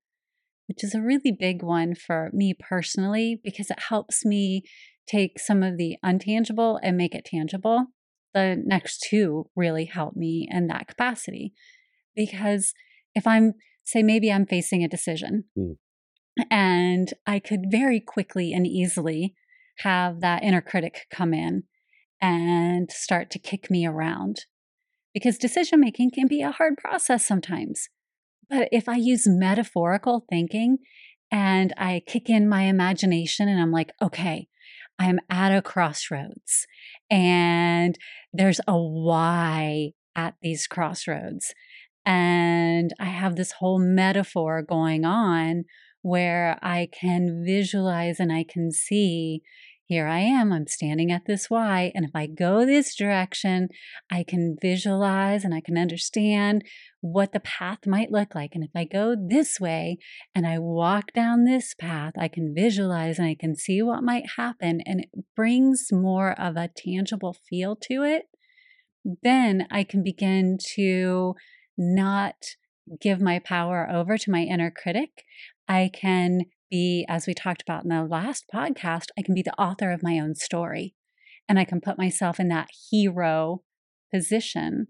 which 0.68 0.84
is 0.84 0.94
a 0.94 1.02
really 1.02 1.32
big 1.32 1.64
one 1.64 1.96
for 1.96 2.30
me 2.34 2.54
personally 2.54 3.42
because 3.44 3.72
it 3.72 3.80
helps 3.90 4.24
me 4.24 4.64
take 5.08 5.40
some 5.40 5.64
of 5.64 5.78
the 5.78 5.98
untangible 6.06 6.80
and 6.84 6.98
make 6.98 7.16
it 7.16 7.26
tangible. 7.26 7.88
The 8.34 8.62
next 8.64 9.06
two 9.10 9.50
really 9.56 9.86
help 9.86 10.16
me 10.16 10.48
in 10.52 10.68
that 10.68 10.88
capacity 10.88 11.54
because 12.16 12.74
if 13.16 13.26
I'm, 13.26 13.54
say, 13.84 14.04
maybe 14.04 14.32
I'm 14.32 14.46
facing 14.46 14.84
a 14.84 14.90
decision 14.90 15.46
mm. 15.58 15.78
and 16.52 17.14
I 17.26 17.40
could 17.40 17.72
very 17.72 18.00
quickly 18.00 18.54
and 18.54 18.68
easily 18.68 19.34
have 19.80 20.22
that 20.22 20.44
inner 20.44 20.62
critic 20.62 21.08
come 21.12 21.34
in 21.34 21.64
and 22.22 22.92
start 22.92 23.30
to 23.32 23.40
kick 23.40 23.70
me 23.70 23.86
around. 23.86 24.46
Because 25.14 25.38
decision 25.38 25.80
making 25.80 26.12
can 26.12 26.28
be 26.28 26.42
a 26.42 26.52
hard 26.52 26.78
process 26.78 27.26
sometimes. 27.26 27.90
But 28.50 28.70
if 28.72 28.88
I 28.88 28.96
use 28.96 29.24
metaphorical 29.26 30.26
thinking 30.30 30.78
and 31.32 31.74
I 31.78 32.02
kick 32.06 32.30
in 32.30 32.48
my 32.48 32.64
imagination 32.64 33.50
and 33.50 33.60
I'm 33.60 33.72
like, 33.72 33.92
okay, 34.02 34.48
I'm 35.00 35.20
at 35.30 35.56
a 35.56 35.62
crossroads 35.62 36.66
and 37.10 37.98
there's 38.34 38.62
a 38.68 38.78
Y 38.78 39.92
at 40.16 40.36
these 40.42 40.68
crossroads. 40.68 41.54
And 42.06 42.94
I 43.00 43.06
have 43.06 43.36
this 43.36 43.54
whole 43.54 43.80
metaphor 43.80 44.62
going 44.62 45.04
on 45.06 45.66
where 46.02 46.58
I 46.62 46.88
can 46.98 47.44
visualize 47.46 48.20
and 48.20 48.32
I 48.32 48.46
can 48.48 48.72
see 48.72 49.42
here 49.88 50.06
I 50.06 50.20
am, 50.20 50.52
I'm 50.52 50.68
standing 50.68 51.14
at 51.14 51.26
this 51.26 51.50
Y. 51.50 51.94
And 51.96 52.04
if 52.04 52.12
I 52.14 52.28
go 52.28 52.66
this 52.66 52.94
direction, 52.94 53.70
I 54.12 54.24
can 54.24 54.58
visualize 54.62 55.46
and 55.46 55.54
I 55.54 55.62
can 55.62 55.78
understand 55.78 56.66
what 57.00 57.32
the 57.32 57.40
path 57.40 57.88
might 57.88 58.12
look 58.12 58.36
like. 58.36 58.52
And 58.54 58.66
if 58.66 58.72
I 58.76 58.84
go 58.84 59.16
this 59.16 59.62
way 59.62 59.98
and 60.36 60.46
I 60.46 60.60
walk 60.60 61.14
down 61.14 61.46
this 61.46 61.74
path, 61.74 62.14
I 62.18 62.28
can 62.28 62.54
visualize 62.54 63.18
and 63.18 63.30
I 63.30 63.36
can 63.40 63.56
see 63.56 63.82
what 63.82 64.04
might 64.04 64.32
happen. 64.36 64.82
And 64.86 65.02
it 65.02 65.10
brings 65.38 65.88
more 65.90 66.38
of 66.38 66.58
a 66.58 66.68
tangible 66.68 67.38
feel 67.50 67.78
to 67.84 68.04
it. 68.04 68.24
Then 69.24 69.68
I 69.72 69.86
can 69.86 70.04
begin 70.04 70.58
to 70.76 71.36
not 71.78 72.36
give 73.00 73.22
my 73.22 73.40
power 73.40 73.90
over 73.90 74.18
to 74.18 74.32
my 74.32 74.42
inner 74.42 74.72
critic. 74.72 75.24
I 75.70 75.90
can 75.94 76.42
be, 76.70 77.06
as 77.08 77.28
we 77.28 77.34
talked 77.34 77.62
about 77.62 77.84
in 77.84 77.90
the 77.90 78.04
last 78.04 78.46
podcast, 78.54 79.08
I 79.18 79.22
can 79.22 79.34
be 79.34 79.42
the 79.42 79.60
author 79.60 79.92
of 79.92 80.04
my 80.04 80.20
own 80.20 80.36
story 80.36 80.96
and 81.48 81.58
I 81.58 81.66
can 81.66 81.82
put 81.82 81.98
myself 81.98 82.40
in 82.40 82.50
that 82.50 82.70
hero 82.90 83.62
position. 84.14 84.88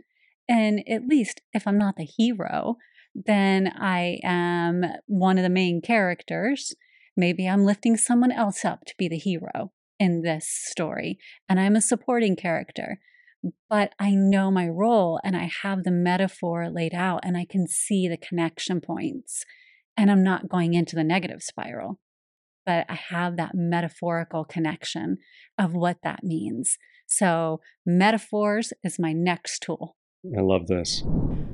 And 0.50 0.84
at 0.88 1.08
least 1.08 1.42
if 1.54 1.68
I'm 1.68 1.78
not 1.78 1.96
the 1.98 2.06
hero, 2.06 2.78
then 3.14 3.74
I 3.76 4.20
am 4.24 4.84
one 5.08 5.38
of 5.38 5.44
the 5.44 5.50
main 5.50 5.82
characters. 5.82 6.74
Maybe 7.16 7.48
I'm 7.48 7.66
lifting 7.66 7.98
someone 7.98 8.32
else 8.32 8.64
up 8.64 8.86
to 8.86 8.94
be 8.98 9.08
the 9.08 9.18
hero 9.18 9.72
in 10.00 10.22
this 10.22 10.48
story, 10.48 11.18
and 11.50 11.60
I'm 11.60 11.76
a 11.76 11.82
supporting 11.82 12.36
character. 12.36 13.00
But 13.70 13.94
I 14.00 14.12
know 14.12 14.52
my 14.52 14.68
role 14.68 15.20
and 15.24 15.36
I 15.36 15.50
have 15.64 15.84
the 15.84 15.92
metaphor 15.92 16.70
laid 16.70 16.94
out 16.94 17.22
and 17.24 17.38
I 17.38 17.46
can 17.50 17.68
see 17.68 18.08
the 18.08 18.18
connection 18.18 18.82
points 18.82 19.46
and 19.98 20.12
I'm 20.12 20.24
not 20.24 20.48
going 20.48 20.76
into 20.76 20.96
the 20.96 21.04
negative 21.04 21.42
spiral. 21.42 22.00
But 22.66 22.86
I 22.90 22.96
have 22.96 23.38
that 23.38 23.56
metaphorical 23.56 24.46
connection 24.46 25.18
of 25.58 25.74
what 25.74 25.98
that 26.04 26.24
means. 26.24 26.78
So, 27.08 27.62
metaphors 27.86 28.74
is 28.84 29.00
my 29.00 29.14
next 29.14 29.64
tool. 29.64 29.96
I 30.38 30.42
love 30.42 30.68
this. 30.68 31.04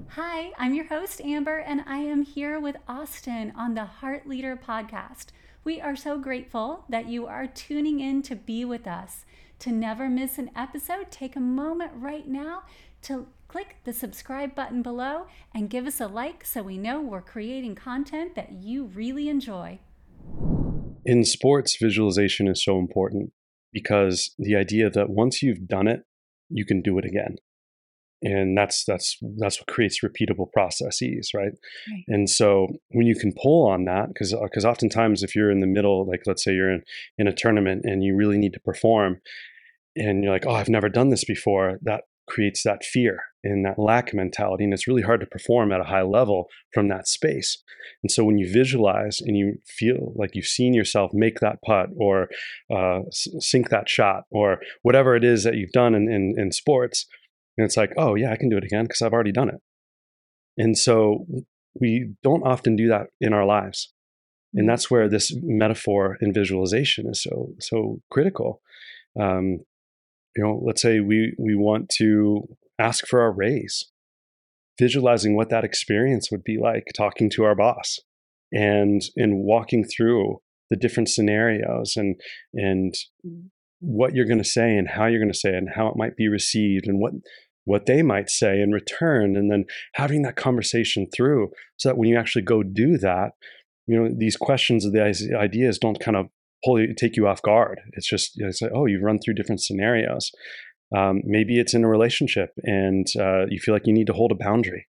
Hi, 0.09 0.51
I'm 0.57 0.73
your 0.73 0.85
host, 0.85 1.21
Amber, 1.21 1.59
and 1.59 1.83
I 1.85 1.97
am 1.97 2.23
here 2.23 2.59
with 2.59 2.77
Austin 2.87 3.53
on 3.55 3.75
the 3.75 3.85
Heart 3.85 4.27
Leader 4.27 4.57
podcast. 4.57 5.27
We 5.63 5.79
are 5.79 5.95
so 5.95 6.17
grateful 6.17 6.85
that 6.89 7.07
you 7.07 7.27
are 7.27 7.47
tuning 7.47 7.99
in 7.99 8.23
to 8.23 8.35
be 8.35 8.65
with 8.65 8.87
us. 8.87 9.25
To 9.59 9.71
never 9.71 10.09
miss 10.09 10.37
an 10.37 10.49
episode, 10.55 11.11
take 11.11 11.35
a 11.35 11.39
moment 11.39 11.91
right 11.95 12.27
now 12.27 12.63
to 13.03 13.27
click 13.53 13.75
the 13.83 13.93
subscribe 13.93 14.55
button 14.55 14.81
below 14.81 15.27
and 15.53 15.69
give 15.69 15.85
us 15.85 16.01
a 16.01 16.07
like 16.07 16.43
so 16.43 16.63
we 16.63 16.77
know 16.77 16.99
we're 16.99 17.21
creating 17.21 17.75
content 17.75 18.33
that 18.35 18.51
you 18.51 18.85
really 19.01 19.29
enjoy. 19.29 19.79
In 21.05 21.23
sports, 21.23 21.77
visualization 21.79 22.47
is 22.47 22.63
so 22.63 22.79
important 22.79 23.31
because 23.71 24.33
the 24.39 24.55
idea 24.55 24.89
that 24.89 25.09
once 25.09 25.43
you've 25.43 25.67
done 25.67 25.87
it, 25.87 26.01
you 26.49 26.65
can 26.65 26.81
do 26.81 26.97
it 26.97 27.05
again. 27.05 27.35
and 28.23 28.57
that's 28.59 28.77
that's 28.85 29.17
that's 29.41 29.57
what 29.59 29.67
creates 29.75 29.97
repeatable 30.07 30.49
processes 30.57 31.31
right, 31.39 31.55
Right. 31.91 32.03
and 32.13 32.29
so 32.39 32.47
when 32.95 33.05
you 33.11 33.15
can 33.23 33.31
pull 33.43 33.59
on 33.73 33.81
that 33.91 34.05
because 34.11 34.31
because 34.47 34.65
oftentimes 34.73 35.23
if 35.23 35.31
you're 35.35 35.51
in 35.55 35.59
the 35.65 35.73
middle 35.77 35.97
like 36.11 36.21
let's 36.29 36.43
say 36.45 36.53
you're 36.57 36.71
in 36.77 36.81
in 37.21 37.27
a 37.27 37.35
tournament 37.43 37.81
and 37.89 37.97
you 38.05 38.15
really 38.21 38.37
need 38.43 38.53
to 38.53 38.61
perform 38.69 39.11
and 40.05 40.23
you're 40.23 40.31
like 40.37 40.47
oh 40.49 40.55
i've 40.59 40.69
never 40.77 40.89
done 40.99 41.09
this 41.13 41.25
before 41.35 41.67
that 41.89 42.01
creates 42.33 42.61
that 42.63 42.81
fear 42.93 43.15
and 43.43 43.65
that 43.65 43.79
lack 43.79 44.13
mentality 44.13 44.63
and 44.63 44.73
it's 44.73 44.87
really 44.87 45.01
hard 45.01 45.19
to 45.19 45.25
perform 45.25 45.71
at 45.71 45.81
a 45.81 45.85
high 45.85 46.01
level 46.01 46.47
from 46.73 46.87
that 46.87 47.07
space 47.07 47.61
and 48.03 48.11
so 48.11 48.23
when 48.23 48.37
you 48.37 48.51
visualize 48.51 49.19
and 49.19 49.37
you 49.37 49.55
feel 49.67 50.13
like 50.15 50.31
you've 50.33 50.45
seen 50.45 50.73
yourself 50.73 51.11
make 51.13 51.39
that 51.39 51.59
putt 51.65 51.89
or 51.97 52.29
uh, 52.73 52.99
sink 53.11 53.69
that 53.69 53.89
shot 53.89 54.23
or 54.31 54.59
whatever 54.81 55.15
it 55.15 55.23
is 55.23 55.43
that 55.43 55.55
you've 55.55 55.71
done 55.71 55.93
in, 55.95 56.09
in, 56.09 56.33
in 56.37 56.51
sports 56.51 57.05
and 57.57 57.65
it's 57.65 57.77
like, 57.77 57.93
oh, 57.97 58.15
yeah, 58.15 58.31
I 58.31 58.35
can 58.35 58.49
do 58.49 58.57
it 58.57 58.63
again 58.63 58.85
because 58.85 59.01
I've 59.01 59.13
already 59.13 59.31
done 59.31 59.49
it. 59.49 59.61
And 60.57 60.77
so 60.77 61.25
we 61.79 62.13
don't 62.23 62.43
often 62.43 62.75
do 62.75 62.87
that 62.89 63.07
in 63.19 63.33
our 63.33 63.45
lives. 63.45 63.91
And 64.53 64.69
that's 64.69 64.89
where 64.89 65.09
this 65.09 65.35
metaphor 65.41 66.17
and 66.21 66.33
visualization 66.33 67.07
is 67.09 67.23
so 67.23 67.53
so 67.59 68.01
critical. 68.11 68.61
Um, 69.19 69.59
you 70.35 70.43
know, 70.43 70.61
let's 70.63 70.81
say 70.81 70.99
we 70.99 71.33
we 71.39 71.55
want 71.55 71.89
to 71.97 72.47
ask 72.79 73.07
for 73.07 73.21
our 73.21 73.31
raise, 73.31 73.91
visualizing 74.79 75.35
what 75.35 75.49
that 75.49 75.63
experience 75.63 76.29
would 76.31 76.43
be 76.43 76.57
like, 76.61 76.85
talking 76.95 77.29
to 77.31 77.43
our 77.43 77.55
boss, 77.55 77.99
and 78.51 79.01
in 79.15 79.43
walking 79.43 79.83
through 79.83 80.39
the 80.69 80.77
different 80.77 81.09
scenarios 81.09 81.93
and 81.95 82.19
and 82.53 82.93
what 83.79 84.15
you're 84.15 84.25
going 84.25 84.41
to 84.41 84.43
say 84.43 84.77
and 84.77 84.87
how 84.89 85.05
you're 85.05 85.19
going 85.19 85.31
to 85.31 85.37
say 85.37 85.49
it 85.49 85.57
and 85.57 85.71
how 85.75 85.87
it 85.87 85.97
might 85.97 86.15
be 86.15 86.27
received 86.27 86.87
and 86.87 86.99
what 86.99 87.11
what 87.65 87.85
they 87.85 88.01
might 88.01 88.29
say 88.29 88.61
in 88.61 88.71
return 88.71 89.35
and 89.35 89.51
then 89.51 89.65
having 89.95 90.21
that 90.21 90.35
conversation 90.35 91.07
through 91.13 91.49
so 91.77 91.89
that 91.89 91.97
when 91.97 92.09
you 92.09 92.17
actually 92.17 92.41
go 92.41 92.63
do 92.63 92.97
that 92.97 93.31
you 93.87 93.99
know 93.99 94.09
these 94.17 94.37
questions 94.37 94.85
of 94.85 94.93
the 94.93 95.35
ideas 95.37 95.77
don't 95.77 95.99
kind 95.99 96.17
of 96.17 96.27
pull 96.63 96.79
you 96.79 96.93
take 96.97 97.17
you 97.17 97.27
off 97.27 97.41
guard. 97.41 97.81
It's 97.93 98.07
just 98.07 98.35
you 98.35 98.43
know, 98.43 98.49
it's 98.49 98.61
like 98.61 98.71
oh 98.73 98.85
you've 98.85 99.03
run 99.03 99.19
through 99.19 99.35
different 99.35 99.61
scenarios 99.61 100.31
um, 100.95 101.21
maybe 101.23 101.59
it's 101.59 101.73
in 101.73 101.83
a 101.83 101.89
relationship 101.89 102.51
and 102.63 103.07
uh, 103.19 103.45
you 103.49 103.59
feel 103.59 103.73
like 103.73 103.87
you 103.87 103.93
need 103.93 104.07
to 104.07 104.13
hold 104.13 104.31
a 104.31 104.35
boundary. 104.35 104.87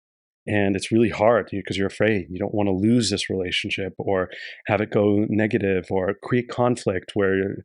And 0.47 0.75
it's 0.75 0.91
really 0.91 1.09
hard 1.09 1.49
because 1.51 1.77
you're 1.77 1.87
afraid. 1.87 2.27
You 2.29 2.39
don't 2.39 2.53
want 2.53 2.67
to 2.67 2.73
lose 2.73 3.09
this 3.09 3.29
relationship 3.29 3.93
or 3.99 4.29
have 4.67 4.81
it 4.81 4.91
go 4.91 5.25
negative 5.29 5.85
or 5.89 6.15
create 6.23 6.49
conflict 6.49 7.11
where 7.13 7.57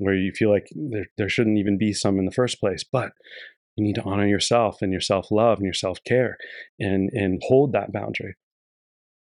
where 0.00 0.14
you 0.14 0.30
feel 0.32 0.50
like 0.50 0.68
there, 0.76 1.06
there 1.16 1.28
shouldn't 1.28 1.58
even 1.58 1.76
be 1.76 1.92
some 1.92 2.18
in 2.18 2.26
the 2.26 2.30
first 2.30 2.60
place. 2.60 2.84
But 2.84 3.10
you 3.76 3.84
need 3.84 3.96
to 3.96 4.02
honor 4.02 4.26
yourself 4.26 4.76
and 4.82 4.92
your 4.92 5.00
self-love 5.00 5.58
and 5.58 5.64
your 5.64 5.72
self-care 5.72 6.36
and 6.78 7.10
and 7.12 7.40
hold 7.48 7.72
that 7.72 7.92
boundary. 7.92 8.36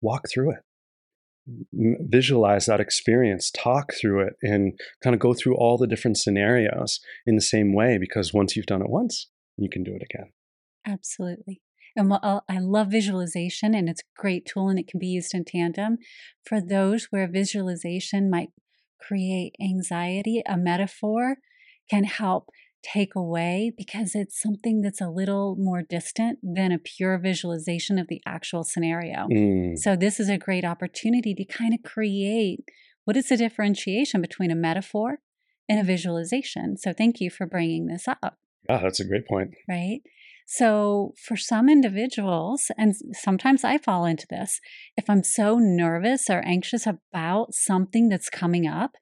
Walk 0.01 0.25
through 0.29 0.51
it 0.51 0.59
visualize 1.73 2.65
that 2.65 2.79
experience 2.79 3.51
talk 3.51 3.93
through 3.99 4.21
it 4.21 4.33
and 4.41 4.73
kind 5.03 5.13
of 5.13 5.19
go 5.19 5.33
through 5.33 5.55
all 5.55 5.77
the 5.77 5.87
different 5.87 6.17
scenarios 6.17 6.99
in 7.25 7.35
the 7.35 7.41
same 7.41 7.73
way 7.73 7.97
because 7.99 8.33
once 8.33 8.55
you've 8.55 8.65
done 8.65 8.81
it 8.81 8.89
once 8.89 9.27
you 9.57 9.69
can 9.69 9.83
do 9.83 9.93
it 9.93 10.03
again 10.03 10.31
absolutely 10.85 11.61
and 11.95 12.13
uh, 12.13 12.41
I 12.47 12.59
love 12.59 12.91
visualization, 12.91 13.73
and 13.73 13.89
it's 13.89 14.01
a 14.01 14.21
great 14.21 14.45
tool, 14.45 14.69
and 14.69 14.79
it 14.79 14.87
can 14.87 14.99
be 14.99 15.07
used 15.07 15.33
in 15.33 15.43
tandem. 15.43 15.97
For 16.45 16.61
those 16.61 17.07
where 17.09 17.27
visualization 17.27 18.29
might 18.29 18.49
create 19.01 19.55
anxiety, 19.61 20.41
a 20.47 20.57
metaphor 20.57 21.37
can 21.89 22.03
help 22.03 22.49
take 22.83 23.15
away 23.15 23.71
because 23.75 24.15
it's 24.15 24.41
something 24.41 24.81
that's 24.81 25.01
a 25.01 25.09
little 25.09 25.55
more 25.57 25.81
distant 25.81 26.39
than 26.41 26.71
a 26.71 26.79
pure 26.79 27.17
visualization 27.17 27.97
of 27.99 28.07
the 28.07 28.21
actual 28.25 28.63
scenario. 28.63 29.27
Mm. 29.27 29.77
So, 29.77 29.95
this 29.95 30.19
is 30.19 30.29
a 30.29 30.37
great 30.37 30.65
opportunity 30.65 31.33
to 31.35 31.45
kind 31.45 31.73
of 31.73 31.83
create 31.83 32.59
what 33.05 33.17
is 33.17 33.29
the 33.29 33.37
differentiation 33.37 34.21
between 34.21 34.51
a 34.51 34.55
metaphor 34.55 35.19
and 35.67 35.79
a 35.79 35.83
visualization. 35.83 36.77
So, 36.77 36.93
thank 36.93 37.19
you 37.19 37.29
for 37.29 37.45
bringing 37.45 37.87
this 37.87 38.07
up. 38.07 38.37
Yeah, 38.67 38.79
that's 38.81 38.99
a 38.99 39.05
great 39.05 39.27
point. 39.27 39.51
Right. 39.67 40.01
So, 40.51 41.13
for 41.23 41.37
some 41.37 41.69
individuals, 41.69 42.71
and 42.75 42.95
sometimes 43.13 43.63
I 43.63 43.77
fall 43.77 44.05
into 44.05 44.25
this, 44.29 44.59
if 44.97 45.07
I'm 45.07 45.23
so 45.23 45.59
nervous 45.59 46.27
or 46.27 46.39
anxious 46.39 46.87
about 46.87 47.53
something 47.53 48.09
that's 48.09 48.29
coming 48.29 48.65
up, 48.65 48.95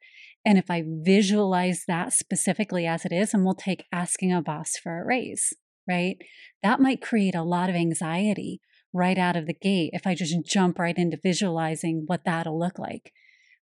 and 0.48 0.58
if 0.58 0.72
I 0.72 0.86
visualize 0.88 1.84
that 1.90 2.14
specifically 2.14 2.88
as 2.88 3.04
it 3.04 3.12
is, 3.12 3.34
and 3.34 3.44
we'll 3.44 3.54
take 3.54 3.84
asking 3.92 4.32
a 4.32 4.42
boss 4.42 4.78
for 4.78 5.02
a 5.02 5.06
raise, 5.06 5.52
right? 5.86 6.16
That 6.64 6.80
might 6.80 7.02
create 7.02 7.36
a 7.36 7.44
lot 7.44 7.70
of 7.70 7.76
anxiety 7.76 8.62
right 8.94 9.18
out 9.18 9.36
of 9.36 9.46
the 9.46 9.54
gate 9.54 9.90
if 9.92 10.08
I 10.08 10.16
just 10.16 10.46
jump 10.46 10.80
right 10.80 10.98
into 10.98 11.20
visualizing 11.22 12.04
what 12.08 12.24
that'll 12.24 12.58
look 12.58 12.80
like. 12.80 13.12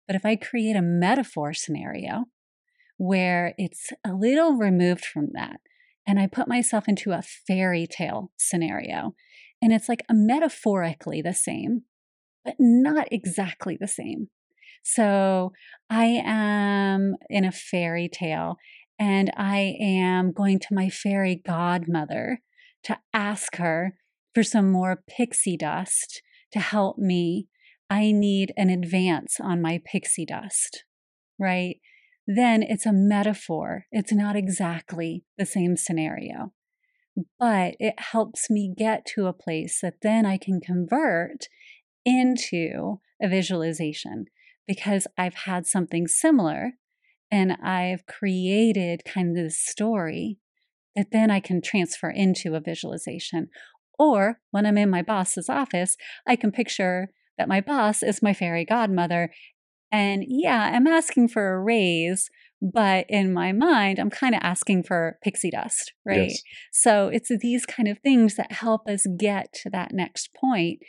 But 0.07 0.15
if 0.15 0.27
I 0.27 0.37
create 0.37 0.77
a 0.77 0.83
metaphor 0.83 1.55
scenario 1.55 2.27
where 2.99 3.55
it's 3.57 3.89
a 4.07 4.13
little 4.13 4.59
removed 4.59 5.07
from 5.07 5.29
that, 5.33 5.61
and 6.07 6.21
I 6.21 6.27
put 6.27 6.49
myself 6.49 6.87
into 6.87 7.13
a 7.13 7.23
fairy 7.23 7.87
tale 7.91 8.31
scenario. 8.37 9.15
And 9.63 9.73
it's 9.73 9.89
like 9.89 10.03
a 10.11 10.15
metaphorically 10.15 11.23
the 11.23 11.33
same, 11.33 11.85
but 12.45 12.57
not 12.59 13.09
exactly 13.11 13.79
the 13.81 13.89
same. 13.89 14.29
So 14.85 15.53
I 15.91 16.23
am 16.25 17.17
in 17.29 17.45
a 17.45 17.51
fairy 17.51 18.09
tale 18.09 18.57
and 18.99 19.33
I 19.37 19.75
am 19.81 20.33
going 20.33 20.61
to 20.61 20.75
my 20.75 20.89
fairy 20.89 21.43
godmother 21.45 22.41
to 22.85 22.99
ask 23.13 23.57
her 23.57 23.97
for 24.35 24.43
some 24.43 24.71
more 24.71 25.03
pixie 25.09 25.57
dust 25.57 26.23
to 26.53 26.61
help 26.61 26.99
me. 26.99 27.49
I 27.91 28.13
need 28.13 28.53
an 28.57 28.71
advance 28.71 29.39
on 29.41 29.61
my 29.61 29.81
pixie 29.85 30.27
dust, 30.27 30.85
right? 31.39 31.77
then 32.27 32.63
it's 32.63 32.87
a 32.87 32.93
metaphor. 32.93 33.87
It's 33.93 34.13
not 34.13 34.37
exactly 34.37 35.25
the 35.37 35.47
same 35.47 35.77
scenario, 35.77 36.53
but 37.39 37.75
it 37.79 37.95
helps 37.99 38.49
me 38.49 38.73
get 38.77 39.05
to 39.15 39.27
a 39.27 39.33
place 39.33 39.81
that 39.83 40.01
then 40.03 40.25
I 40.25 40.39
can 40.39 40.61
convert 40.61 41.49
into 42.05 43.01
a 43.23 43.29
visualization 43.29 44.27
because 44.67 45.07
I've 45.17 45.35
had 45.35 45.67
something 45.67 46.07
similar 46.07 46.73
and 47.31 47.53
I've 47.63 48.07
created 48.07 49.03
kind 49.05 49.31
of 49.31 49.37
this 49.37 49.59
story 49.59 50.39
that 50.95 51.09
then 51.11 51.31
I 51.31 51.41
can 51.41 51.61
transfer 51.61 52.11
into 52.11 52.55
a 52.55 52.61
visualization. 52.61 53.49
Or 53.99 54.41
when 54.51 54.67
I'm 54.67 54.79
in 54.79 54.91
my 54.91 55.03
boss's 55.03 55.49
office, 55.49 55.97
I 56.27 56.37
can 56.37 56.53
picture 56.53 57.11
that 57.37 57.49
my 57.49 57.61
boss 57.61 58.03
is 58.03 58.23
my 58.23 58.33
fairy 58.33 58.65
godmother 58.65 59.31
and 59.95 60.25
yeah, 60.27 60.73
I'm 60.75 60.89
asking 60.89 61.29
for 61.29 61.55
a 61.55 61.61
raise, 61.61 62.29
but 62.61 63.07
in 63.09 63.33
my 63.33 63.53
mind, 63.53 64.01
I'm 64.01 64.11
kind 64.11 64.35
of 64.35 64.41
asking 64.43 64.83
for 64.83 65.21
pixie 65.23 65.53
dust, 65.53 65.93
right? 66.05 66.31
Yes. 66.31 66.43
So 66.73 67.09
it's 67.13 67.31
these 67.41 67.65
kind 67.65 67.87
of 67.87 68.01
things 68.01 68.35
that 68.35 68.51
help 68.51 68.89
us 68.89 69.07
get 69.17 69.53
to 69.63 69.71
that 69.71 69.93
next 69.93 70.35
point, 70.35 70.81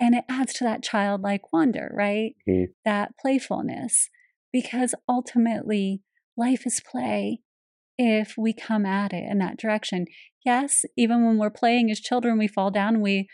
And 0.00 0.14
it 0.14 0.24
adds 0.28 0.52
to 0.54 0.64
that 0.64 0.82
childlike 0.82 1.52
wonder, 1.52 1.92
right? 1.94 2.34
Mm. 2.48 2.66
That 2.84 3.12
playfulness. 3.20 4.10
Because 4.52 4.94
ultimately, 5.08 6.02
life 6.36 6.66
is 6.66 6.80
play 6.80 7.40
if 7.98 8.34
we 8.36 8.52
come 8.52 8.86
at 8.86 9.12
it 9.12 9.24
in 9.28 9.38
that 9.38 9.56
direction. 9.56 10.06
Yes, 10.44 10.84
even 10.96 11.24
when 11.24 11.38
we're 11.38 11.50
playing 11.50 11.90
as 11.90 12.00
children, 12.00 12.38
we 12.38 12.48
fall 12.48 12.70
down, 12.70 13.00
we 13.00 13.28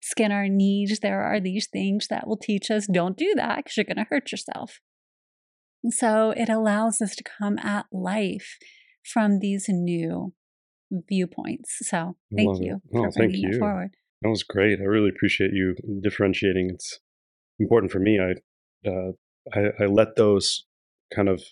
skin 0.00 0.32
our 0.32 0.48
knees. 0.48 1.00
There 1.00 1.22
are 1.22 1.40
these 1.40 1.66
things 1.66 2.08
that 2.08 2.26
will 2.26 2.36
teach 2.36 2.70
us 2.70 2.86
don't 2.86 3.16
do 3.16 3.34
that 3.36 3.56
because 3.58 3.76
you're 3.76 3.84
going 3.84 3.96
to 3.96 4.06
hurt 4.08 4.32
yourself. 4.32 4.80
And 5.82 5.92
so 5.92 6.30
it 6.30 6.48
allows 6.48 7.00
us 7.00 7.14
to 7.16 7.24
come 7.24 7.58
at 7.58 7.86
life 7.92 8.58
from 9.04 9.38
these 9.38 9.66
new 9.68 10.32
viewpoints. 10.90 11.78
So 11.80 12.16
thank 12.34 12.60
you 12.60 12.80
oh, 12.94 13.04
for 13.04 13.10
bringing 13.10 13.42
thank 13.42 13.54
you. 13.54 13.58
forward. 13.58 13.90
That 14.22 14.30
was 14.30 14.42
great. 14.42 14.80
I 14.80 14.84
really 14.84 15.10
appreciate 15.14 15.52
you 15.52 15.74
differentiating. 16.02 16.70
It's 16.70 16.98
important 17.58 17.92
for 17.92 17.98
me. 17.98 18.18
I 18.18 18.88
uh, 18.88 19.12
I, 19.54 19.84
I, 19.84 19.86
let 19.86 20.16
those 20.16 20.64
kind 21.14 21.28
of 21.28 21.42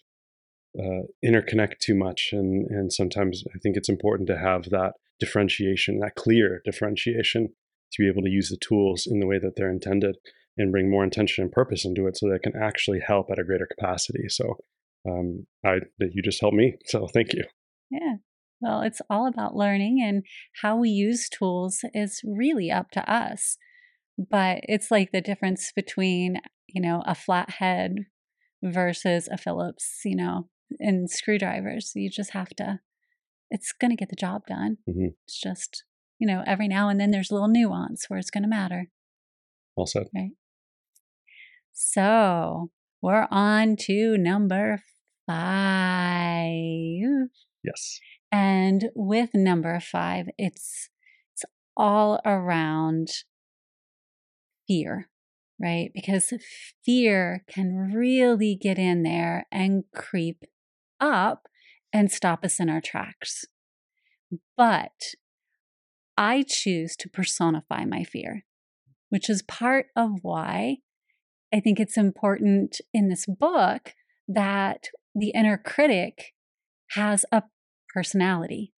uh, 0.79 1.03
interconnect 1.25 1.79
too 1.81 1.95
much, 1.95 2.31
and 2.33 2.67
and 2.71 2.93
sometimes 2.93 3.45
I 3.55 3.59
think 3.59 3.77
it's 3.77 3.89
important 3.89 4.29
to 4.29 4.39
have 4.39 4.71
that 4.71 4.95
differentiation, 5.21 6.01
that 6.01 6.15
clear 6.17 6.61
differentiation, 6.65 7.49
to 7.93 8.03
be 8.03 8.09
able 8.09 8.23
to 8.23 8.31
use 8.31 8.49
the 8.49 8.57
tools 8.57 9.07
in 9.07 9.21
the 9.21 9.27
way 9.27 9.39
that 9.39 9.53
they're 9.57 9.71
intended 9.71 10.17
and 10.57 10.73
bring 10.73 10.91
more 10.91 11.05
intention 11.05 11.43
and 11.43 11.53
purpose 11.53 11.85
into 11.85 12.07
it 12.07 12.17
so 12.17 12.29
that 12.29 12.37
it 12.37 12.43
can 12.43 12.61
actually 12.61 13.01
help 13.01 13.31
at 13.31 13.39
a 13.39 13.45
greater 13.45 13.67
capacity. 13.67 14.29
So 14.29 14.57
um, 15.09 15.47
I 15.65 15.81
that 15.99 16.11
you 16.13 16.23
just 16.23 16.41
helped 16.41 16.57
me. 16.57 16.77
So 16.87 17.07
thank 17.09 17.33
you. 17.33 17.45
Yeah. 17.91 18.17
Well, 18.65 18.81
it's 18.81 19.03
all 19.11 19.27
about 19.27 19.55
learning 19.55 20.03
and 20.03 20.25
how 20.63 20.77
we 20.77 20.89
use 20.89 21.29
tools 21.29 21.85
is 21.93 22.21
really 22.25 22.71
up 22.71 22.91
to 22.93 23.11
us. 23.11 23.59
But 24.19 24.61
it's 24.63 24.91
like 24.91 25.13
the 25.13 25.21
difference 25.21 25.73
between, 25.75 26.41
you 26.67 26.81
know, 26.81 27.03
a 27.07 27.15
flathead 27.15 28.07
versus 28.63 29.29
a 29.31 29.37
Phillips, 29.37 30.01
you 30.05 30.17
know, 30.17 30.49
and 30.81 31.11
screwdrivers. 31.11 31.93
You 31.95 32.11
just 32.11 32.31
have 32.33 32.51
to, 32.57 32.81
it's 33.51 33.73
going 33.73 33.91
to 33.91 33.97
get 33.97 34.09
the 34.09 34.17
job 34.17 34.47
done. 34.47 34.79
Mm-hmm. 34.89 35.09
It's 35.27 35.41
just 35.41 35.85
you 36.19 36.27
know, 36.27 36.43
every 36.47 36.69
now 36.69 36.89
and 36.89 37.01
then 37.01 37.11
there's 37.11 37.31
a 37.31 37.35
little 37.35 37.49
nuance 37.49 38.09
where 38.09 38.19
it's 38.19 38.31
going 38.31 38.45
to 38.45 38.49
matter. 38.49 38.87
Well 39.77 39.87
said. 39.87 40.07
Right. 40.15 40.31
So 41.73 42.71
we're 43.03 43.27
on 43.31 43.77
to 43.81 44.17
number 44.17 44.81
five. 45.27 45.37
Yes. 47.65 48.01
And 48.35 48.91
with 48.97 49.33
number 49.33 49.79
five, 49.79 50.27
it's 50.37 50.89
it's 51.33 51.45
all 51.77 52.21
around 52.27 53.11
fear, 54.67 55.09
right? 55.63 55.93
Because 55.95 56.33
fear 56.85 57.45
can 57.49 57.93
really 57.95 58.59
get 58.61 58.77
in 58.77 59.05
there 59.05 59.47
and 59.53 59.85
creep 59.95 60.47
up 60.99 61.47
and 61.93 62.11
stop 62.11 62.45
us 62.45 62.59
in 62.59 62.69
our 62.69 62.81
tracks. 62.81 63.45
But 64.57 65.15
I 66.19 66.43
choose 66.43 66.97
to 66.97 67.09
personify 67.09 67.85
my 67.85 68.03
fear, 68.03 68.45
which 69.11 69.31
is 69.31 69.43
part 69.43 69.87
of 69.95 70.11
why 70.23 70.79
I 71.53 71.61
think 71.61 71.79
it's 71.79 71.97
important 71.97 72.81
in 72.93 73.09
this 73.09 73.27
book 73.27 73.95
that 74.27 74.89
the 75.15 75.31
inner 75.37 75.57
critic 75.57 76.33
has 76.97 77.25
a 77.31 77.45
personality. 77.95 78.73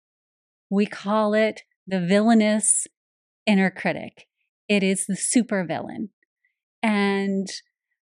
We 0.69 0.87
call 0.87 1.33
it 1.33 1.63
the 1.87 2.01
villainous 2.01 2.87
inner 3.47 3.71
critic. 3.71 4.27
It 4.69 4.83
is 4.83 5.07
the 5.07 5.15
supervillain. 5.15 6.09
And 6.83 7.49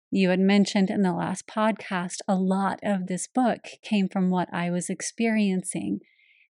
you 0.09 0.29
had 0.29 0.39
mentioned 0.39 0.89
in 0.89 1.01
the 1.01 1.11
last 1.11 1.47
podcast, 1.47 2.17
a 2.27 2.35
lot 2.35 2.79
of 2.83 3.07
this 3.07 3.27
book 3.27 3.61
came 3.81 4.07
from 4.07 4.29
what 4.29 4.47
I 4.53 4.69
was 4.69 4.89
experiencing. 4.89 5.99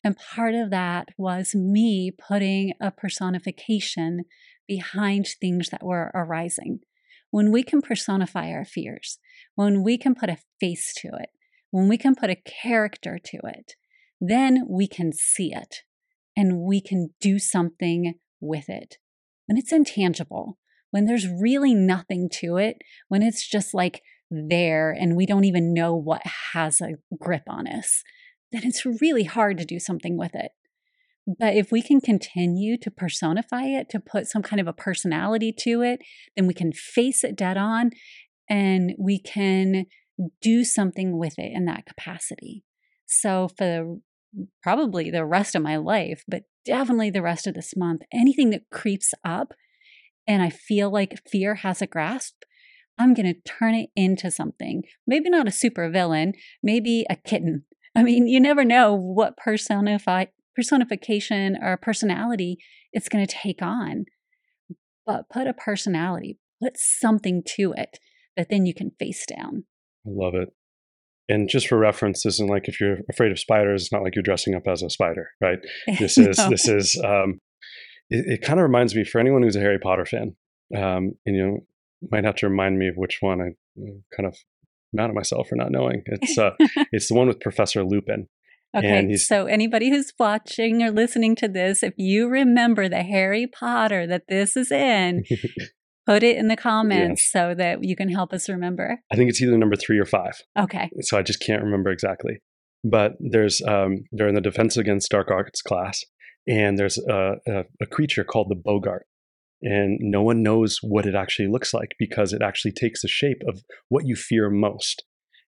And 0.02 0.16
part 0.16 0.54
of 0.54 0.70
that 0.70 1.08
was 1.18 1.54
me 1.54 2.10
putting 2.10 2.72
a 2.80 2.90
personification 2.90 4.24
behind 4.66 5.26
things 5.26 5.70
that 5.70 5.82
were 5.82 6.10
arising. 6.14 6.80
When 7.30 7.50
we 7.50 7.62
can 7.62 7.82
personify 7.82 8.50
our 8.52 8.64
fears, 8.64 9.18
when 9.56 9.82
we 9.82 9.98
can 9.98 10.14
put 10.14 10.30
a 10.30 10.38
face 10.60 10.94
to 10.98 11.08
it, 11.08 11.30
when 11.70 11.88
we 11.88 11.98
can 11.98 12.14
put 12.14 12.30
a 12.30 12.36
character 12.36 13.18
to 13.18 13.38
it, 13.44 13.74
then 14.20 14.64
we 14.68 14.86
can 14.86 15.12
see 15.12 15.52
it 15.54 15.82
and 16.36 16.60
we 16.60 16.80
can 16.80 17.10
do 17.20 17.38
something 17.38 18.14
with 18.40 18.68
it. 18.68 18.96
When 19.46 19.56
it's 19.56 19.72
intangible, 19.72 20.58
when 20.90 21.04
there's 21.04 21.28
really 21.28 21.74
nothing 21.74 22.28
to 22.34 22.56
it, 22.56 22.78
when 23.08 23.22
it's 23.22 23.46
just 23.46 23.74
like 23.74 24.02
there 24.30 24.90
and 24.90 25.16
we 25.16 25.26
don't 25.26 25.44
even 25.44 25.72
know 25.72 25.94
what 25.94 26.22
has 26.52 26.80
a 26.80 26.94
grip 27.18 27.44
on 27.48 27.66
us, 27.66 28.02
then 28.52 28.62
it's 28.64 28.86
really 29.00 29.24
hard 29.24 29.58
to 29.58 29.64
do 29.64 29.78
something 29.78 30.16
with 30.16 30.34
it. 30.34 30.52
But 31.38 31.54
if 31.56 31.70
we 31.70 31.82
can 31.82 32.00
continue 32.00 32.78
to 32.78 32.90
personify 32.90 33.64
it, 33.64 33.90
to 33.90 34.00
put 34.00 34.26
some 34.26 34.42
kind 34.42 34.60
of 34.60 34.66
a 34.66 34.72
personality 34.72 35.52
to 35.60 35.82
it, 35.82 36.00
then 36.36 36.46
we 36.46 36.54
can 36.54 36.72
face 36.72 37.22
it 37.22 37.36
dead 37.36 37.58
on 37.58 37.90
and 38.48 38.94
we 38.98 39.18
can 39.18 39.86
do 40.40 40.64
something 40.64 41.18
with 41.18 41.38
it 41.38 41.52
in 41.54 41.66
that 41.66 41.84
capacity. 41.84 42.64
So, 43.06 43.48
for 43.48 43.64
the, 43.64 44.00
probably 44.62 45.10
the 45.10 45.24
rest 45.24 45.54
of 45.54 45.62
my 45.62 45.76
life, 45.76 46.24
but 46.28 46.44
definitely 46.64 47.10
the 47.10 47.22
rest 47.22 47.46
of 47.46 47.54
this 47.54 47.74
month, 47.76 48.02
anything 48.12 48.50
that 48.50 48.70
creeps 48.70 49.14
up 49.24 49.54
and 50.28 50.42
I 50.42 50.50
feel 50.50 50.90
like 50.90 51.26
fear 51.26 51.56
has 51.56 51.80
a 51.80 51.86
grasp, 51.86 52.42
I'm 52.98 53.14
going 53.14 53.32
to 53.32 53.40
turn 53.40 53.74
it 53.74 53.88
into 53.96 54.30
something. 54.30 54.82
Maybe 55.06 55.30
not 55.30 55.48
a 55.48 55.52
super 55.52 55.88
villain, 55.88 56.34
maybe 56.62 57.06
a 57.08 57.16
kitten. 57.16 57.64
I 57.96 58.02
mean, 58.02 58.28
you 58.28 58.38
never 58.38 58.64
know 58.64 58.94
what 58.94 59.36
personification 59.36 61.56
or 61.60 61.76
personality 61.78 62.58
it's 62.92 63.08
going 63.08 63.26
to 63.26 63.34
take 63.34 63.62
on. 63.62 64.04
But 65.06 65.30
put 65.30 65.46
a 65.46 65.54
personality, 65.54 66.38
put 66.62 66.76
something 66.76 67.42
to 67.56 67.72
it 67.76 67.98
that 68.36 68.50
then 68.50 68.66
you 68.66 68.74
can 68.74 68.92
face 68.98 69.24
down. 69.26 69.64
I 70.06 70.10
love 70.10 70.34
it. 70.34 70.52
And 71.28 71.48
just 71.48 71.68
for 71.68 71.76
reference, 71.76 72.22
this 72.22 72.36
isn't 72.36 72.48
like 72.48 72.68
if 72.68 72.80
you're 72.80 72.98
afraid 73.10 73.32
of 73.32 73.38
spiders, 73.38 73.82
it's 73.82 73.92
not 73.92 74.02
like 74.02 74.14
you're 74.14 74.22
dressing 74.22 74.54
up 74.54 74.66
as 74.66 74.82
a 74.82 74.90
spider, 74.90 75.30
right? 75.40 75.58
This 75.98 76.16
is 76.16 76.38
no. 76.38 76.48
this 76.50 76.68
is 76.68 77.00
um, 77.04 77.40
it, 78.10 78.24
it 78.26 78.42
kind 78.42 78.58
of 78.58 78.62
reminds 78.62 78.94
me 78.94 79.04
for 79.04 79.18
anyone 79.18 79.42
who's 79.42 79.56
a 79.56 79.60
Harry 79.60 79.78
Potter 79.78 80.06
fan, 80.06 80.36
um, 80.74 81.12
and 81.26 81.36
you 81.36 81.46
know, 81.46 81.58
might 82.10 82.24
have 82.24 82.36
to 82.36 82.48
remind 82.48 82.78
me 82.78 82.88
of 82.88 82.96
which 82.96 83.18
one 83.20 83.40
I 83.40 83.50
kind 84.14 84.26
of 84.26 84.36
mad 84.92 85.10
at 85.10 85.14
myself 85.14 85.48
for 85.48 85.56
not 85.56 85.70
knowing. 85.70 86.02
It's 86.06 86.38
uh, 86.38 86.50
it's 86.92 87.08
the 87.08 87.14
one 87.14 87.28
with 87.28 87.40
Professor 87.40 87.84
Lupin. 87.84 88.28
Okay, 88.76 89.16
so 89.16 89.46
anybody 89.46 89.88
who's 89.88 90.12
watching 90.18 90.82
or 90.82 90.90
listening 90.90 91.34
to 91.36 91.48
this, 91.48 91.82
if 91.82 91.94
you 91.96 92.28
remember 92.28 92.86
the 92.86 93.02
Harry 93.02 93.46
Potter 93.46 94.06
that 94.06 94.24
this 94.28 94.58
is 94.58 94.70
in, 94.70 95.24
put 96.08 96.22
it 96.22 96.36
in 96.36 96.48
the 96.48 96.56
comments 96.56 97.22
yes. 97.22 97.32
so 97.32 97.54
that 97.54 97.84
you 97.84 97.94
can 97.94 98.08
help 98.08 98.32
us 98.32 98.48
remember. 98.48 98.98
I 99.12 99.16
think 99.16 99.28
it's 99.28 99.42
either 99.42 99.58
number 99.58 99.76
three 99.76 99.98
or 99.98 100.06
five. 100.06 100.42
Okay. 100.58 100.88
So 101.00 101.18
I 101.18 101.22
just 101.22 101.40
can't 101.40 101.62
remember 101.62 101.90
exactly. 101.90 102.40
But 102.82 103.12
there's 103.20 103.60
um, 103.62 104.04
they're 104.12 104.28
in 104.28 104.34
the 104.34 104.40
Defense 104.40 104.76
Against 104.76 105.10
Dark 105.10 105.30
Arts 105.30 105.60
class, 105.60 106.04
and 106.46 106.78
there's 106.78 106.96
a, 106.96 107.34
a, 107.46 107.64
a 107.82 107.86
creature 107.86 108.24
called 108.24 108.48
the 108.48 108.54
Boggart 108.56 109.02
and 109.62 109.98
no 110.00 110.22
one 110.22 110.42
knows 110.42 110.78
what 110.82 111.06
it 111.06 111.14
actually 111.14 111.48
looks 111.48 111.74
like 111.74 111.96
because 111.98 112.32
it 112.32 112.42
actually 112.42 112.72
takes 112.72 113.02
the 113.02 113.08
shape 113.08 113.42
of 113.48 113.62
what 113.88 114.06
you 114.06 114.14
fear 114.14 114.50
most. 114.50 115.04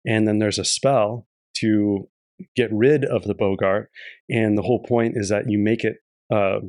And 0.06 0.28
then 0.28 0.40
there's 0.40 0.60
a 0.60 0.66
spell 0.66 1.28
to 1.58 2.10
get 2.56 2.70
rid 2.72 3.06
of 3.06 3.24
the 3.24 3.36
Boggart, 3.36 3.90
and 4.30 4.58
the 4.58 4.62
whole 4.62 4.82
point 4.82 5.14
is 5.16 5.30
that 5.30 5.50
you 5.50 5.60
make 5.60 5.84
it 5.84 5.98
uh, 6.34 6.60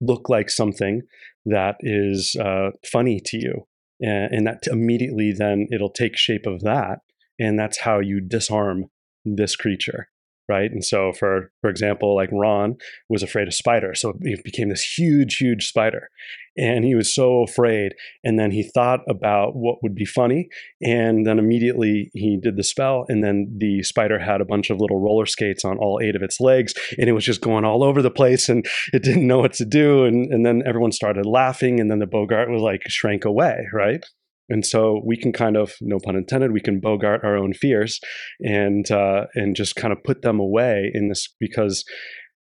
look 0.00 0.28
like 0.28 0.50
something 0.50 1.02
that 1.44 1.76
is 1.80 2.36
uh, 2.40 2.70
funny 2.84 3.20
to 3.26 3.38
you, 3.38 3.66
and, 4.00 4.32
and 4.32 4.46
that 4.46 4.66
immediately 4.66 5.32
then 5.32 5.68
it'll 5.72 5.90
take 5.90 6.16
shape 6.16 6.46
of 6.46 6.60
that, 6.62 7.00
and 7.38 7.58
that's 7.58 7.80
how 7.80 8.00
you 8.00 8.20
disarm 8.20 8.86
this 9.24 9.56
creature 9.56 10.08
right? 10.48 10.70
And 10.70 10.84
so, 10.84 11.12
for 11.12 11.50
for 11.60 11.70
example, 11.70 12.14
like 12.14 12.30
Ron 12.32 12.76
was 13.08 13.22
afraid 13.22 13.48
of 13.48 13.54
spiders, 13.54 14.00
so 14.00 14.14
he 14.22 14.36
became 14.44 14.68
this 14.68 14.82
huge, 14.96 15.36
huge 15.36 15.66
spider, 15.66 16.08
and 16.56 16.84
he 16.84 16.94
was 16.94 17.14
so 17.14 17.42
afraid. 17.42 17.94
And 18.24 18.38
then 18.38 18.50
he 18.50 18.62
thought 18.62 19.00
about 19.08 19.56
what 19.56 19.82
would 19.82 19.94
be 19.94 20.04
funny, 20.04 20.48
and 20.82 21.26
then 21.26 21.38
immediately 21.38 22.10
he 22.14 22.38
did 22.40 22.56
the 22.56 22.64
spell, 22.64 23.04
and 23.08 23.22
then 23.22 23.54
the 23.58 23.82
spider 23.82 24.18
had 24.18 24.40
a 24.40 24.46
bunch 24.46 24.70
of 24.70 24.80
little 24.80 25.00
roller 25.00 25.26
skates 25.26 25.64
on 25.64 25.78
all 25.78 26.00
eight 26.02 26.16
of 26.16 26.22
its 26.22 26.40
legs, 26.40 26.74
and 26.98 27.08
it 27.08 27.12
was 27.12 27.24
just 27.24 27.40
going 27.40 27.64
all 27.64 27.82
over 27.82 28.02
the 28.02 28.10
place, 28.10 28.48
and 28.48 28.66
it 28.92 29.02
didn't 29.02 29.26
know 29.26 29.38
what 29.38 29.54
to 29.54 29.64
do, 29.64 30.04
and 30.04 30.32
and 30.32 30.44
then 30.44 30.62
everyone 30.66 30.92
started 30.92 31.26
laughing, 31.26 31.80
and 31.80 31.90
then 31.90 31.98
the 31.98 32.06
Boggart 32.06 32.50
was 32.50 32.62
like 32.62 32.82
shrank 32.88 33.24
away, 33.24 33.66
right? 33.72 34.04
And 34.48 34.64
so 34.64 35.02
we 35.04 35.16
can 35.16 35.32
kind 35.32 35.56
of, 35.56 35.74
no 35.80 35.98
pun 35.98 36.16
intended, 36.16 36.52
we 36.52 36.60
can 36.60 36.78
bogart 36.80 37.22
our 37.24 37.36
own 37.36 37.52
fears 37.52 38.00
and 38.40 38.88
uh, 38.90 39.26
and 39.34 39.56
just 39.56 39.74
kind 39.74 39.92
of 39.92 40.04
put 40.04 40.22
them 40.22 40.38
away 40.38 40.90
in 40.94 41.08
this 41.08 41.34
because, 41.40 41.84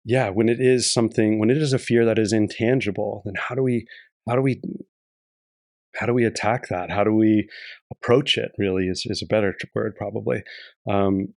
yeah, 0.04 0.28
when 0.30 0.48
it 0.48 0.60
is 0.60 0.92
something, 0.92 1.38
when 1.38 1.50
it 1.50 1.58
is 1.58 1.72
a 1.72 1.78
fear 1.78 2.04
that 2.04 2.18
is 2.18 2.32
intangible, 2.32 3.22
then 3.24 3.34
how 3.36 3.54
do 3.54 3.62
we, 3.62 3.86
how 4.28 4.36
do 4.36 4.42
we, 4.42 4.60
how 5.96 6.06
do 6.06 6.14
we 6.14 6.24
attack 6.24 6.68
that? 6.68 6.90
How 6.90 7.02
do 7.02 7.12
we 7.12 7.48
approach 7.90 8.38
it? 8.38 8.52
Really, 8.58 8.86
is 8.86 9.04
is 9.06 9.22
a 9.22 9.26
better 9.26 9.54
word 9.74 9.94
probably. 9.96 10.42
Um, 10.88 11.34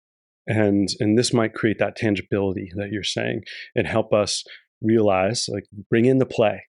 and 0.47 0.89
and 0.99 1.17
this 1.17 1.33
might 1.33 1.55
create 1.55 1.79
that 1.79 1.95
tangibility 1.95 2.69
that 2.75 2.89
you're 2.91 3.03
saying 3.03 3.41
and 3.75 3.87
help 3.87 4.13
us 4.13 4.43
realize, 4.81 5.45
like, 5.49 5.65
bring 5.89 6.05
in 6.05 6.19
the 6.19 6.25
play, 6.25 6.63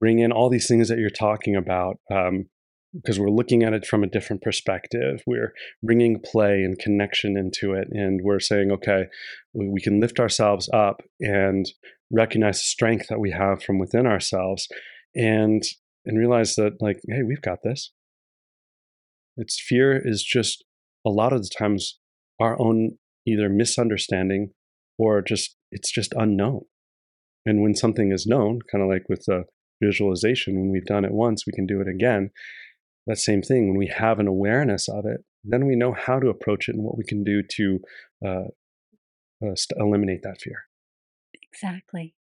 bring 0.00 0.20
in 0.20 0.32
all 0.32 0.48
these 0.48 0.68
things 0.68 0.88
that 0.88 0.98
you're 0.98 1.10
talking 1.10 1.56
about. 1.56 1.96
Um, 2.12 2.46
because 2.94 3.18
we're 3.18 3.30
looking 3.30 3.62
at 3.62 3.72
it 3.72 3.86
from 3.86 4.04
a 4.04 4.08
different 4.08 4.42
perspective. 4.42 5.22
We're 5.26 5.54
bringing 5.82 6.20
play 6.20 6.62
and 6.62 6.78
connection 6.78 7.36
into 7.36 7.72
it, 7.72 7.88
and 7.90 8.20
we're 8.22 8.40
saying, 8.40 8.70
okay, 8.72 9.06
we 9.54 9.80
can 9.80 10.00
lift 10.00 10.20
ourselves 10.20 10.68
up 10.72 11.02
and 11.20 11.66
recognize 12.10 12.58
the 12.58 12.64
strength 12.64 13.06
that 13.08 13.20
we 13.20 13.30
have 13.30 13.62
from 13.62 13.78
within 13.78 14.06
ourselves, 14.06 14.68
and 15.14 15.62
and 16.04 16.18
realize 16.18 16.56
that, 16.56 16.82
like, 16.82 17.00
hey, 17.08 17.22
we've 17.22 17.42
got 17.42 17.62
this. 17.62 17.92
It's 19.36 19.60
fear 19.60 19.96
is 19.96 20.22
just 20.22 20.64
a 21.06 21.10
lot 21.10 21.32
of 21.32 21.42
the 21.42 21.50
times 21.56 21.98
our 22.40 22.60
own 22.60 22.98
either 23.26 23.48
misunderstanding 23.48 24.50
or 24.98 25.22
just 25.22 25.56
it's 25.70 25.90
just 25.90 26.12
unknown. 26.14 26.62
And 27.46 27.62
when 27.62 27.74
something 27.74 28.12
is 28.12 28.26
known, 28.26 28.60
kind 28.70 28.82
of 28.84 28.90
like 28.90 29.08
with 29.08 29.24
the 29.26 29.44
visualization, 29.82 30.60
when 30.60 30.70
we've 30.70 30.84
done 30.84 31.04
it 31.04 31.12
once, 31.12 31.46
we 31.46 31.52
can 31.52 31.66
do 31.66 31.80
it 31.80 31.88
again 31.88 32.30
that 33.06 33.18
same 33.18 33.42
thing. 33.42 33.68
When 33.68 33.78
we 33.78 33.88
have 33.88 34.18
an 34.18 34.26
awareness 34.26 34.88
of 34.88 35.06
it 35.06 35.24
then 35.44 35.66
we 35.66 35.76
know 35.76 35.92
how 35.92 36.18
to 36.20 36.28
approach 36.28 36.68
it 36.68 36.74
and 36.74 36.84
what 36.84 36.96
we 36.96 37.04
can 37.04 37.24
do 37.24 37.42
to 37.42 37.80
uh, 38.24 38.44
uh, 39.44 39.54
eliminate 39.76 40.22
that 40.22 40.40
fear. 40.40 40.64
Exactly. 41.42 42.14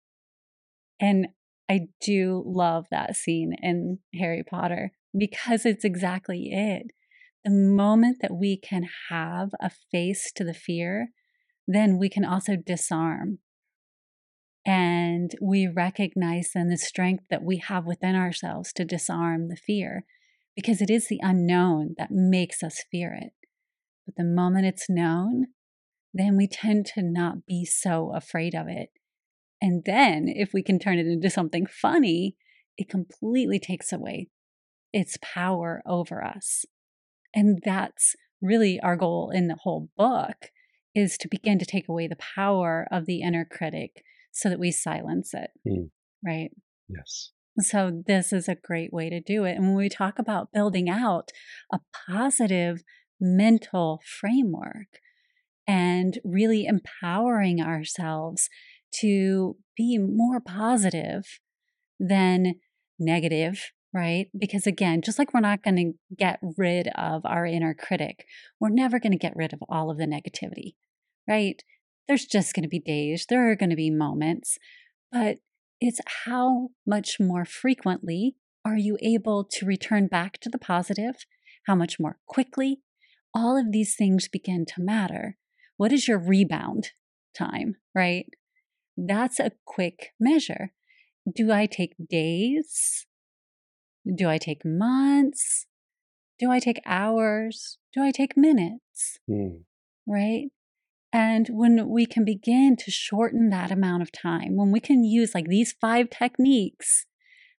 And 1.01 1.29
i 1.71 1.89
do 2.01 2.43
love 2.47 2.87
that 2.91 3.15
scene 3.15 3.53
in 3.63 3.99
harry 4.15 4.43
potter 4.43 4.91
because 5.17 5.67
it's 5.67 5.85
exactly 5.85 6.51
it. 6.53 6.93
The 7.45 7.51
moment 7.51 8.19
that 8.23 8.35
we 8.35 8.57
can 8.57 8.89
have 9.11 9.51
a 9.61 9.71
face 9.71 10.33
to 10.37 10.45
the 10.45 10.55
fear 10.55 11.09
then 11.67 11.99
we 11.99 12.09
can 12.09 12.25
also 12.25 12.57
disarm. 12.57 13.39
And 14.65 15.09
And 15.29 15.35
we 15.43 15.67
recognize 15.67 16.53
then 16.55 16.69
the 16.69 16.79
strength 16.79 17.25
that 17.29 17.43
we 17.43 17.59
have 17.59 17.85
within 17.85 18.15
ourselves 18.15 18.73
to 18.75 18.85
disarm 18.85 19.49
the 19.49 19.57
fear 19.57 20.05
because 20.59 20.83
it 20.83 20.91
is 20.91 21.07
the 21.07 21.21
unknown 21.23 21.95
that 21.99 22.11
makes 22.11 22.65
us 22.65 22.83
fear 22.91 23.15
it. 23.15 23.31
But 24.05 24.17
the 24.17 24.25
moment 24.25 24.67
it's 24.67 24.91
known, 24.91 25.47
then 26.13 26.37
we 26.37 26.49
tend 26.49 26.85
to 26.95 27.03
not 27.03 27.47
be 27.47 27.65
so 27.65 28.13
afraid 28.13 28.57
of 28.57 28.67
it. 28.67 28.89
And 29.63 29.85
then 29.87 30.27
if 30.27 30.53
we 30.53 30.65
can 30.65 30.81
turn 30.81 30.99
it 30.99 31.07
into 31.07 31.31
something 31.31 31.65
funny, 31.65 32.35
it 32.77 32.89
completely 32.89 33.61
takes 33.61 33.93
away 33.93 34.31
its 34.93 35.17
power 35.23 35.81
over 35.87 36.25
us. 36.25 36.65
And 37.33 37.61
that's 37.65 38.17
really 38.43 38.81
our 38.81 38.97
goal 38.97 39.31
in 39.33 39.47
the 39.47 39.59
whole 39.63 39.91
book 39.97 40.51
is 40.93 41.17
to 41.19 41.29
begin 41.29 41.61
to 41.61 41.67
take 41.67 41.89
away 41.89 42.09
the 42.09 42.17
power 42.17 42.89
of 42.91 43.07
the 43.07 43.21
inner 43.21 43.45
critic 43.45 44.03
so 44.33 44.49
that 44.49 44.59
we 44.59 44.73
silence 44.73 45.35
it. 45.35 45.51
Mm. 45.65 45.91
Right? 46.27 46.51
Yes. 46.89 47.31
So, 47.61 48.03
this 48.07 48.33
is 48.33 48.49
a 48.49 48.55
great 48.55 48.93
way 48.93 49.11
to 49.11 49.21
do 49.21 49.45
it. 49.45 49.57
And 49.57 49.69
when 49.69 49.77
we 49.77 49.89
talk 49.89 50.19
about 50.19 50.53
building 50.53 50.89
out 50.89 51.31
a 51.73 51.81
positive 52.09 52.83
mental 53.21 54.01
framework 54.21 55.01
and 55.67 56.19
really 56.25 56.67
empowering 56.67 57.61
ourselves 57.61 58.49
to 59.01 59.57
be 59.77 59.99
more 59.99 60.41
positive 60.41 61.41
than 61.99 62.55
negative 62.99 63.73
right? 63.93 64.29
Because 64.39 64.67
again, 64.67 65.03
just 65.03 65.19
like 65.19 65.33
we're 65.33 65.41
not 65.41 65.63
going 65.63 65.77
to 65.77 66.15
get 66.15 66.39
rid 66.57 66.89
of 66.89 67.23
our 67.25 67.47
inner 67.47 67.75
critic, 67.75 68.27
we're 68.61 68.69
never 68.69 68.99
going 68.99 69.13
to 69.13 69.19
get 69.19 69.37
rid 69.37 69.53
of 69.53 69.61
all 69.69 69.91
of 69.91 69.99
the 69.99 70.07
negativity, 70.07 70.75
right? 71.27 71.63
There's 72.07 72.27
just 72.27 72.55
going 72.55 72.63
to 72.63 72.69
be 72.69 72.81
days, 72.81 73.27
there 73.29 73.51
are 73.51 73.57
going 73.57 73.71
to 73.71 73.77
be 73.77 73.91
moments, 73.91 74.59
but 75.11 75.39
it's 75.81 76.01
how 76.25 76.71
much 76.87 77.21
more 77.21 77.45
frequently 77.45 78.37
are 78.65 78.77
you 78.77 78.99
able 79.01 79.45
to 79.45 79.67
return 79.67 80.07
back 80.07 80.39
to 80.41 80.49
the 80.49 80.59
positive? 80.59 81.25
How 81.67 81.75
much 81.75 81.99
more 82.01 82.19
quickly? 82.27 82.81
All 83.35 83.57
of 83.57 83.73
these 83.73 83.95
things 83.95 84.29
begin 84.29 84.65
to 84.67 84.83
matter. 84.83 85.37
What 85.77 85.93
is 85.93 86.09
your 86.09 86.19
rebound 86.19 86.91
time, 87.37 87.77
right? 87.95 88.27
That's 88.97 89.39
a 89.39 89.53
quick 89.65 90.13
measure. 90.19 90.73
Do 91.33 91.53
I 91.53 91.67
take 91.67 91.95
days? 92.11 93.07
Do 94.13 94.29
I 94.29 94.39
take 94.39 94.65
months? 94.65 95.67
Do 96.39 96.51
I 96.51 96.59
take 96.59 96.81
hours? 96.87 97.79
Do 97.95 98.03
I 98.03 98.11
take 98.11 98.37
minutes? 98.37 99.19
Mm. 99.31 99.63
Right? 100.07 100.49
And 101.13 101.49
when 101.51 101.89
we 101.89 102.05
can 102.05 102.25
begin 102.25 102.77
to 102.77 102.91
shorten 102.91 103.49
that 103.51 103.71
amount 103.71 104.03
of 104.03 104.13
time, 104.13 104.57
when 104.57 104.71
we 104.71 104.81
can 104.81 105.05
use 105.05 105.35
like 105.35 105.47
these 105.47 105.75
five 105.81 106.11
techniques, 106.11 107.07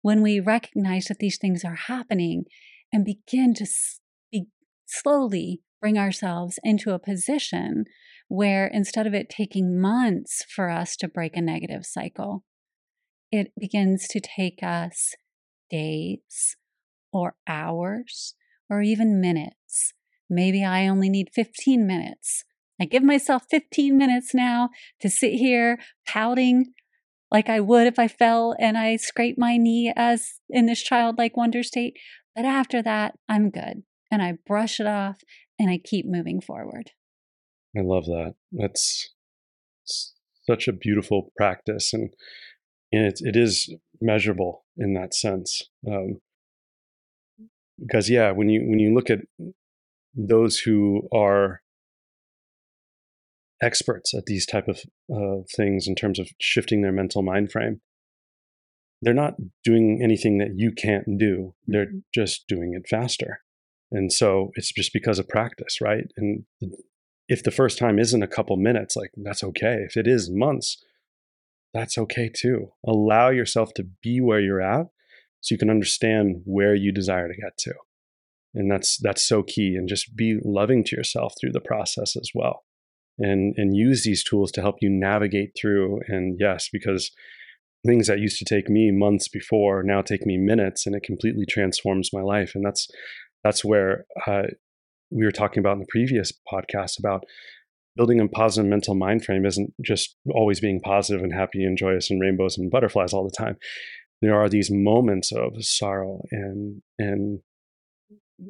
when 0.01 0.21
we 0.21 0.39
recognize 0.39 1.05
that 1.05 1.19
these 1.19 1.37
things 1.37 1.65
are 1.65 1.75
happening 1.75 2.45
and 2.93 3.03
begin 3.03 3.53
to 3.55 3.65
be, 4.31 4.47
slowly 4.85 5.61
bring 5.81 5.97
ourselves 5.97 6.59
into 6.63 6.91
a 6.91 6.99
position 6.99 7.85
where 8.27 8.67
instead 8.67 9.07
of 9.07 9.13
it 9.13 9.29
taking 9.29 9.79
months 9.79 10.45
for 10.47 10.69
us 10.69 10.95
to 10.97 11.07
break 11.07 11.35
a 11.35 11.41
negative 11.41 11.85
cycle, 11.85 12.43
it 13.31 13.51
begins 13.59 14.07
to 14.07 14.19
take 14.19 14.61
us 14.61 15.15
days 15.71 16.55
or 17.11 17.35
hours 17.47 18.35
or 18.69 18.81
even 18.81 19.19
minutes. 19.19 19.93
Maybe 20.29 20.63
I 20.63 20.87
only 20.87 21.09
need 21.09 21.29
15 21.33 21.87
minutes. 21.87 22.43
I 22.79 22.85
give 22.85 23.03
myself 23.03 23.43
15 23.49 23.97
minutes 23.97 24.33
now 24.33 24.69
to 25.01 25.09
sit 25.09 25.33
here 25.33 25.79
pouting 26.07 26.73
like 27.31 27.49
I 27.49 27.59
would 27.59 27.87
if 27.87 27.99
I 27.99 28.07
fell 28.07 28.55
and 28.59 28.77
I 28.77 28.95
scraped 28.95 29.37
my 29.37 29.57
knee 29.57 29.93
as 29.95 30.39
in 30.49 30.65
this 30.65 30.81
childlike 30.81 31.37
wonder 31.37 31.61
state. 31.63 31.97
But 32.35 32.45
after 32.45 32.81
that, 32.81 33.15
I'm 33.27 33.49
good. 33.49 33.83
And 34.09 34.21
I 34.21 34.37
brush 34.47 34.79
it 34.79 34.87
off 34.87 35.21
and 35.59 35.69
I 35.69 35.79
keep 35.83 36.05
moving 36.07 36.41
forward. 36.41 36.91
I 37.77 37.81
love 37.81 38.05
that. 38.05 38.33
That's 38.51 39.13
such 40.47 40.67
a 40.67 40.73
beautiful 40.73 41.31
practice. 41.37 41.93
And, 41.93 42.09
and 42.91 43.05
it, 43.05 43.19
it 43.21 43.35
is 43.35 43.71
measurable 44.01 44.65
in 44.77 44.93
that 44.95 45.13
sense. 45.13 45.63
Um, 45.87 46.21
because 47.79 48.09
yeah, 48.09 48.31
when 48.31 48.49
you 48.49 48.67
when 48.67 48.79
you 48.79 48.93
look 48.93 49.09
at 49.09 49.19
those 50.13 50.59
who 50.59 51.07
are 51.13 51.61
experts 53.61 54.13
at 54.13 54.25
these 54.25 54.45
type 54.45 54.67
of 54.67 54.81
uh, 55.13 55.43
things 55.55 55.87
in 55.87 55.95
terms 55.95 56.19
of 56.19 56.29
shifting 56.39 56.81
their 56.81 56.91
mental 56.91 57.21
mind 57.21 57.51
frame, 57.51 57.81
they're 59.01 59.13
not 59.13 59.35
doing 59.63 60.01
anything 60.03 60.37
that 60.39 60.53
you 60.55 60.71
can't 60.71 61.17
do. 61.17 61.53
They're 61.67 61.85
mm-hmm. 61.85 61.99
just 62.13 62.47
doing 62.47 62.73
it 62.73 62.87
faster. 62.87 63.41
And 63.91 64.11
so 64.11 64.51
it's 64.55 64.71
just 64.71 64.93
because 64.93 65.19
of 65.19 65.27
practice, 65.27 65.79
right? 65.81 66.05
And 66.17 66.43
if 67.27 67.43
the 67.43 67.51
first 67.51 67.77
time 67.77 67.97
isn't 67.97 68.23
a 68.23 68.27
couple 68.27 68.55
minutes, 68.57 68.95
like 68.95 69.11
that's 69.15 69.43
okay. 69.43 69.77
If 69.87 69.97
it 69.97 70.07
is 70.07 70.29
months, 70.31 70.77
that's 71.73 71.97
okay 71.97 72.29
too. 72.29 72.71
Allow 72.85 73.29
yourself 73.29 73.73
to 73.75 73.87
be 74.01 74.21
where 74.21 74.39
you're 74.39 74.61
at 74.61 74.87
so 75.41 75.53
you 75.53 75.59
can 75.59 75.69
understand 75.69 76.41
where 76.45 76.75
you 76.75 76.91
desire 76.91 77.27
to 77.27 77.41
get 77.41 77.57
to. 77.59 77.73
And 78.53 78.71
that's 78.71 78.97
that's 78.97 79.27
so 79.27 79.43
key 79.43 79.75
and 79.75 79.87
just 79.87 80.15
be 80.15 80.37
loving 80.43 80.83
to 80.85 80.95
yourself 80.95 81.33
through 81.39 81.51
the 81.51 81.59
process 81.59 82.15
as 82.15 82.31
well. 82.33 82.63
And 83.19 83.53
and 83.57 83.75
use 83.75 84.03
these 84.03 84.23
tools 84.23 84.51
to 84.53 84.61
help 84.61 84.77
you 84.81 84.89
navigate 84.89 85.51
through 85.59 85.99
and 86.07 86.37
yes, 86.39 86.69
because 86.71 87.11
things 87.85 88.07
that 88.07 88.19
used 88.19 88.37
to 88.39 88.45
take 88.45 88.69
me 88.69 88.91
months 88.91 89.27
before 89.27 89.83
now 89.83 90.01
take 90.01 90.25
me 90.25 90.37
minutes 90.37 90.85
and 90.85 90.95
it 90.95 91.03
completely 91.03 91.45
transforms 91.45 92.09
my 92.11 92.21
life 92.21 92.51
and 92.53 92.65
that's 92.65 92.89
that's 93.41 93.63
where 93.63 94.05
uh, 94.27 94.43
we 95.11 95.23
were 95.23 95.31
talking 95.31 95.59
about 95.61 95.73
in 95.73 95.79
the 95.79 95.85
previous 95.89 96.33
podcast 96.51 96.99
about 96.99 97.23
building 97.95 98.19
a 98.21 98.27
positive 98.29 98.69
mental 98.69 98.95
mind 98.95 99.25
frame 99.25 99.45
isn't 99.45 99.73
just 99.83 100.15
always 100.31 100.59
being 100.59 100.79
positive 100.79 101.21
and 101.21 101.33
happy 101.33 101.63
and 101.63 101.77
joyous 101.77 102.09
and 102.09 102.21
rainbows 102.21 102.57
and 102.57 102.71
butterflies 102.71 103.11
all 103.11 103.25
the 103.25 103.35
time. 103.37 103.57
There 104.21 104.39
are 104.39 104.47
these 104.47 104.69
moments 104.71 105.31
of 105.33 105.53
sorrow 105.59 106.21
and 106.31 106.81
and 106.97 107.41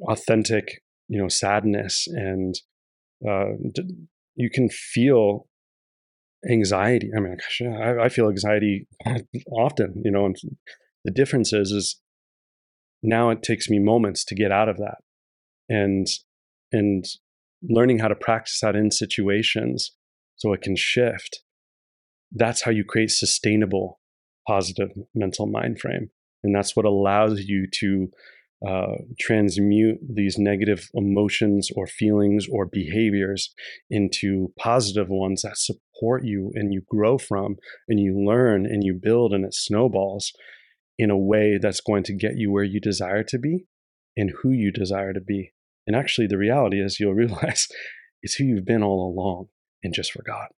authentic, 0.07 0.83
you 1.07 1.19
know, 1.19 1.27
sadness, 1.27 2.07
and 2.07 2.55
uh, 3.27 3.53
you 4.39 4.49
can 4.49 4.69
feel 4.69 5.47
anxiety. 6.49 7.11
I 7.15 7.19
mean, 7.19 7.37
gosh, 7.37 7.61
I, 7.61 8.05
I 8.05 8.09
feel 8.09 8.29
anxiety 8.29 8.87
often, 9.51 10.01
you 10.03 10.11
know, 10.11 10.25
and 10.25 10.35
the 11.03 11.11
difference 11.11 11.51
is, 11.51 11.71
is 11.71 11.99
now 13.03 13.29
it 13.29 13.43
takes 13.43 13.69
me 13.69 13.79
moments 13.79 14.23
to 14.25 14.35
get 14.35 14.51
out 14.51 14.69
of 14.69 14.77
that, 14.77 14.97
and 15.67 16.07
and 16.71 17.05
learning 17.61 17.99
how 17.99 18.07
to 18.07 18.15
practice 18.15 18.59
that 18.61 18.75
in 18.75 18.89
situations 18.89 19.91
so 20.37 20.53
it 20.53 20.61
can 20.61 20.75
shift 20.77 21.41
that's 22.31 22.61
how 22.61 22.71
you 22.71 22.83
create 22.83 23.11
sustainable 23.11 23.99
positive 24.47 24.89
mental 25.13 25.45
mind 25.45 25.79
frame 25.79 26.09
and 26.43 26.55
that's 26.55 26.75
what 26.75 26.85
allows 26.85 27.41
you 27.41 27.67
to 27.71 28.07
uh, 28.67 28.95
transmute 29.19 29.99
these 30.07 30.37
negative 30.37 30.89
emotions 30.93 31.69
or 31.75 31.87
feelings 31.87 32.45
or 32.51 32.65
behaviors 32.65 33.53
into 33.89 34.51
positive 34.57 35.07
ones 35.09 35.43
that 35.43 35.57
support 35.57 36.25
you 36.25 36.51
and 36.55 36.73
you 36.73 36.81
grow 36.89 37.17
from 37.17 37.55
and 37.87 37.99
you 37.99 38.21
learn 38.25 38.65
and 38.65 38.83
you 38.83 38.93
build 38.93 39.33
and 39.33 39.45
it 39.45 39.53
snowballs 39.53 40.33
in 40.97 41.09
a 41.09 41.17
way 41.17 41.57
that's 41.57 41.79
going 41.79 42.03
to 42.03 42.13
get 42.13 42.35
you 42.35 42.51
where 42.51 42.63
you 42.63 42.81
desire 42.81 43.23
to 43.23 43.39
be 43.39 43.65
and 44.17 44.33
who 44.41 44.51
you 44.51 44.71
desire 44.71 45.13
to 45.13 45.21
be 45.21 45.53
and 45.89 45.95
actually, 45.95 46.27
the 46.27 46.37
reality 46.37 46.79
is 46.79 46.99
you'll 46.99 47.13
realize 47.15 47.67
it's 48.21 48.35
who 48.35 48.43
you've 48.43 48.63
been 48.63 48.83
all 48.83 49.11
along 49.11 49.47
and 49.83 49.91
just 49.91 50.11
forgot. 50.11 50.49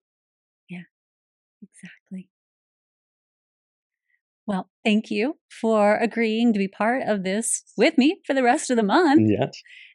Yeah, 0.69 0.83
exactly. 1.63 2.00
Well, 4.51 4.69
thank 4.85 5.13
you 5.13 5.37
for 5.61 5.95
agreeing 5.99 6.53
to 6.53 6.59
be 6.59 6.67
part 6.67 7.05
of 7.07 7.23
this 7.23 7.63
with 7.77 7.97
me 7.97 8.21
for 8.27 8.35
the 8.35 8.43
rest 8.43 8.69
of 8.69 8.77
the 8.77 8.83
month. 8.83 9.31
Yes. 9.31 9.53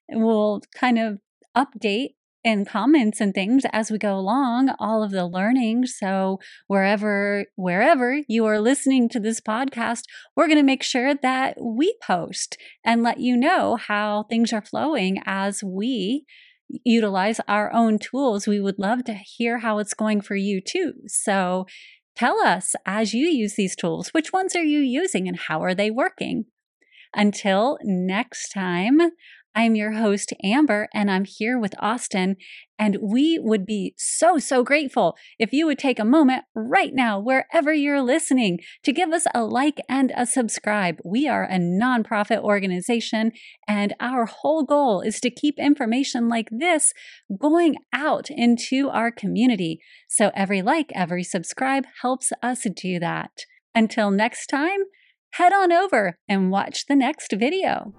We'll 0.08 0.62
kind 0.74 0.98
of 0.98 1.20
update 1.58 2.12
and 2.46 2.66
comments 2.66 3.20
and 3.20 3.34
things 3.34 3.66
as 3.74 3.92
we 3.92 3.98
go 3.98 4.16
along 4.16 4.70
all 4.80 5.04
of 5.04 5.12
the 5.12 5.26
learning 5.26 5.88
so 5.88 6.40
wherever 6.68 7.46
wherever 7.56 8.22
you 8.28 8.46
are 8.46 8.62
listening 8.62 9.10
to 9.10 9.20
this 9.20 9.42
podcast 9.42 10.04
we're 10.36 10.46
going 10.46 10.58
to 10.58 10.64
make 10.64 10.84
sure 10.84 11.16
that 11.16 11.58
we 11.60 11.98
post 12.04 12.56
and 12.84 13.02
let 13.02 13.20
you 13.20 13.36
know 13.36 13.78
how 13.78 14.24
things 14.30 14.54
are 14.54 14.62
flowing 14.62 15.20
as 15.26 15.64
we 15.64 16.24
utilize 16.84 17.40
our 17.48 17.74
own 17.74 17.98
tools 17.98 18.48
we 18.48 18.60
would 18.60 18.78
love 18.78 19.04
to 19.04 19.14
hear 19.14 19.60
how 19.60 19.80
it's 19.80 19.94
going 19.96 20.22
for 20.22 20.36
you 20.36 20.62
too 20.62 20.94
so 21.08 21.66
tell 22.16 22.40
us 22.40 22.76
as 22.86 23.14
you 23.14 23.28
use 23.28 23.56
these 23.56 23.76
tools 23.76 24.10
which 24.10 24.34
ones 24.34 24.56
are 24.56 24.64
you 24.64 24.80
using 24.80 25.28
and 25.28 25.38
how 25.38 25.62
are 25.64 25.76
they 25.76 25.92
working? 25.92 26.46
Until 27.14 27.78
next 27.84 28.50
time 28.50 29.00
I'm 29.56 29.74
your 29.76 29.94
host, 29.94 30.34
Amber, 30.44 30.90
and 30.94 31.10
I'm 31.10 31.24
here 31.24 31.58
with 31.58 31.74
Austin. 31.80 32.36
And 32.78 32.98
we 33.02 33.40
would 33.40 33.66
be 33.66 33.94
so, 33.98 34.38
so 34.38 34.64
grateful 34.64 35.16
if 35.40 35.54
you 35.54 35.66
would 35.66 35.80
take 35.80 35.98
a 35.98 36.04
moment 36.04 36.44
right 36.54 36.94
now, 36.94 37.20
wherever 37.20 37.74
you're 37.74 38.02
listening, 38.02 38.60
to 38.84 38.92
give 38.92 39.14
us 39.14 39.26
a 39.34 39.46
like 39.46 39.80
and 39.88 40.12
a 40.18 40.26
subscribe. 40.26 40.98
We 41.06 41.26
are 41.30 41.46
a 41.46 41.58
nonprofit 41.58 42.40
organization, 42.40 43.32
and 43.66 43.96
our 44.02 44.26
whole 44.26 44.64
goal 44.64 45.00
is 45.00 45.22
to 45.22 45.30
keep 45.30 45.58
information 45.58 46.28
like 46.28 46.50
this 46.52 46.94
going 47.40 47.78
out 47.94 48.30
into 48.30 48.90
our 48.90 49.10
community. 49.10 49.80
So 50.10 50.32
every 50.36 50.62
like, 50.62 50.92
every 50.94 51.24
subscribe 51.24 51.86
helps 52.02 52.34
us 52.44 52.68
do 52.76 53.00
that. 53.00 53.46
Until 53.74 54.12
next 54.12 54.48
time, 54.48 54.80
head 55.32 55.54
on 55.54 55.72
over 55.72 56.18
and 56.28 56.52
watch 56.52 56.88
the 56.88 56.96
next 56.96 57.32
video. 57.32 57.94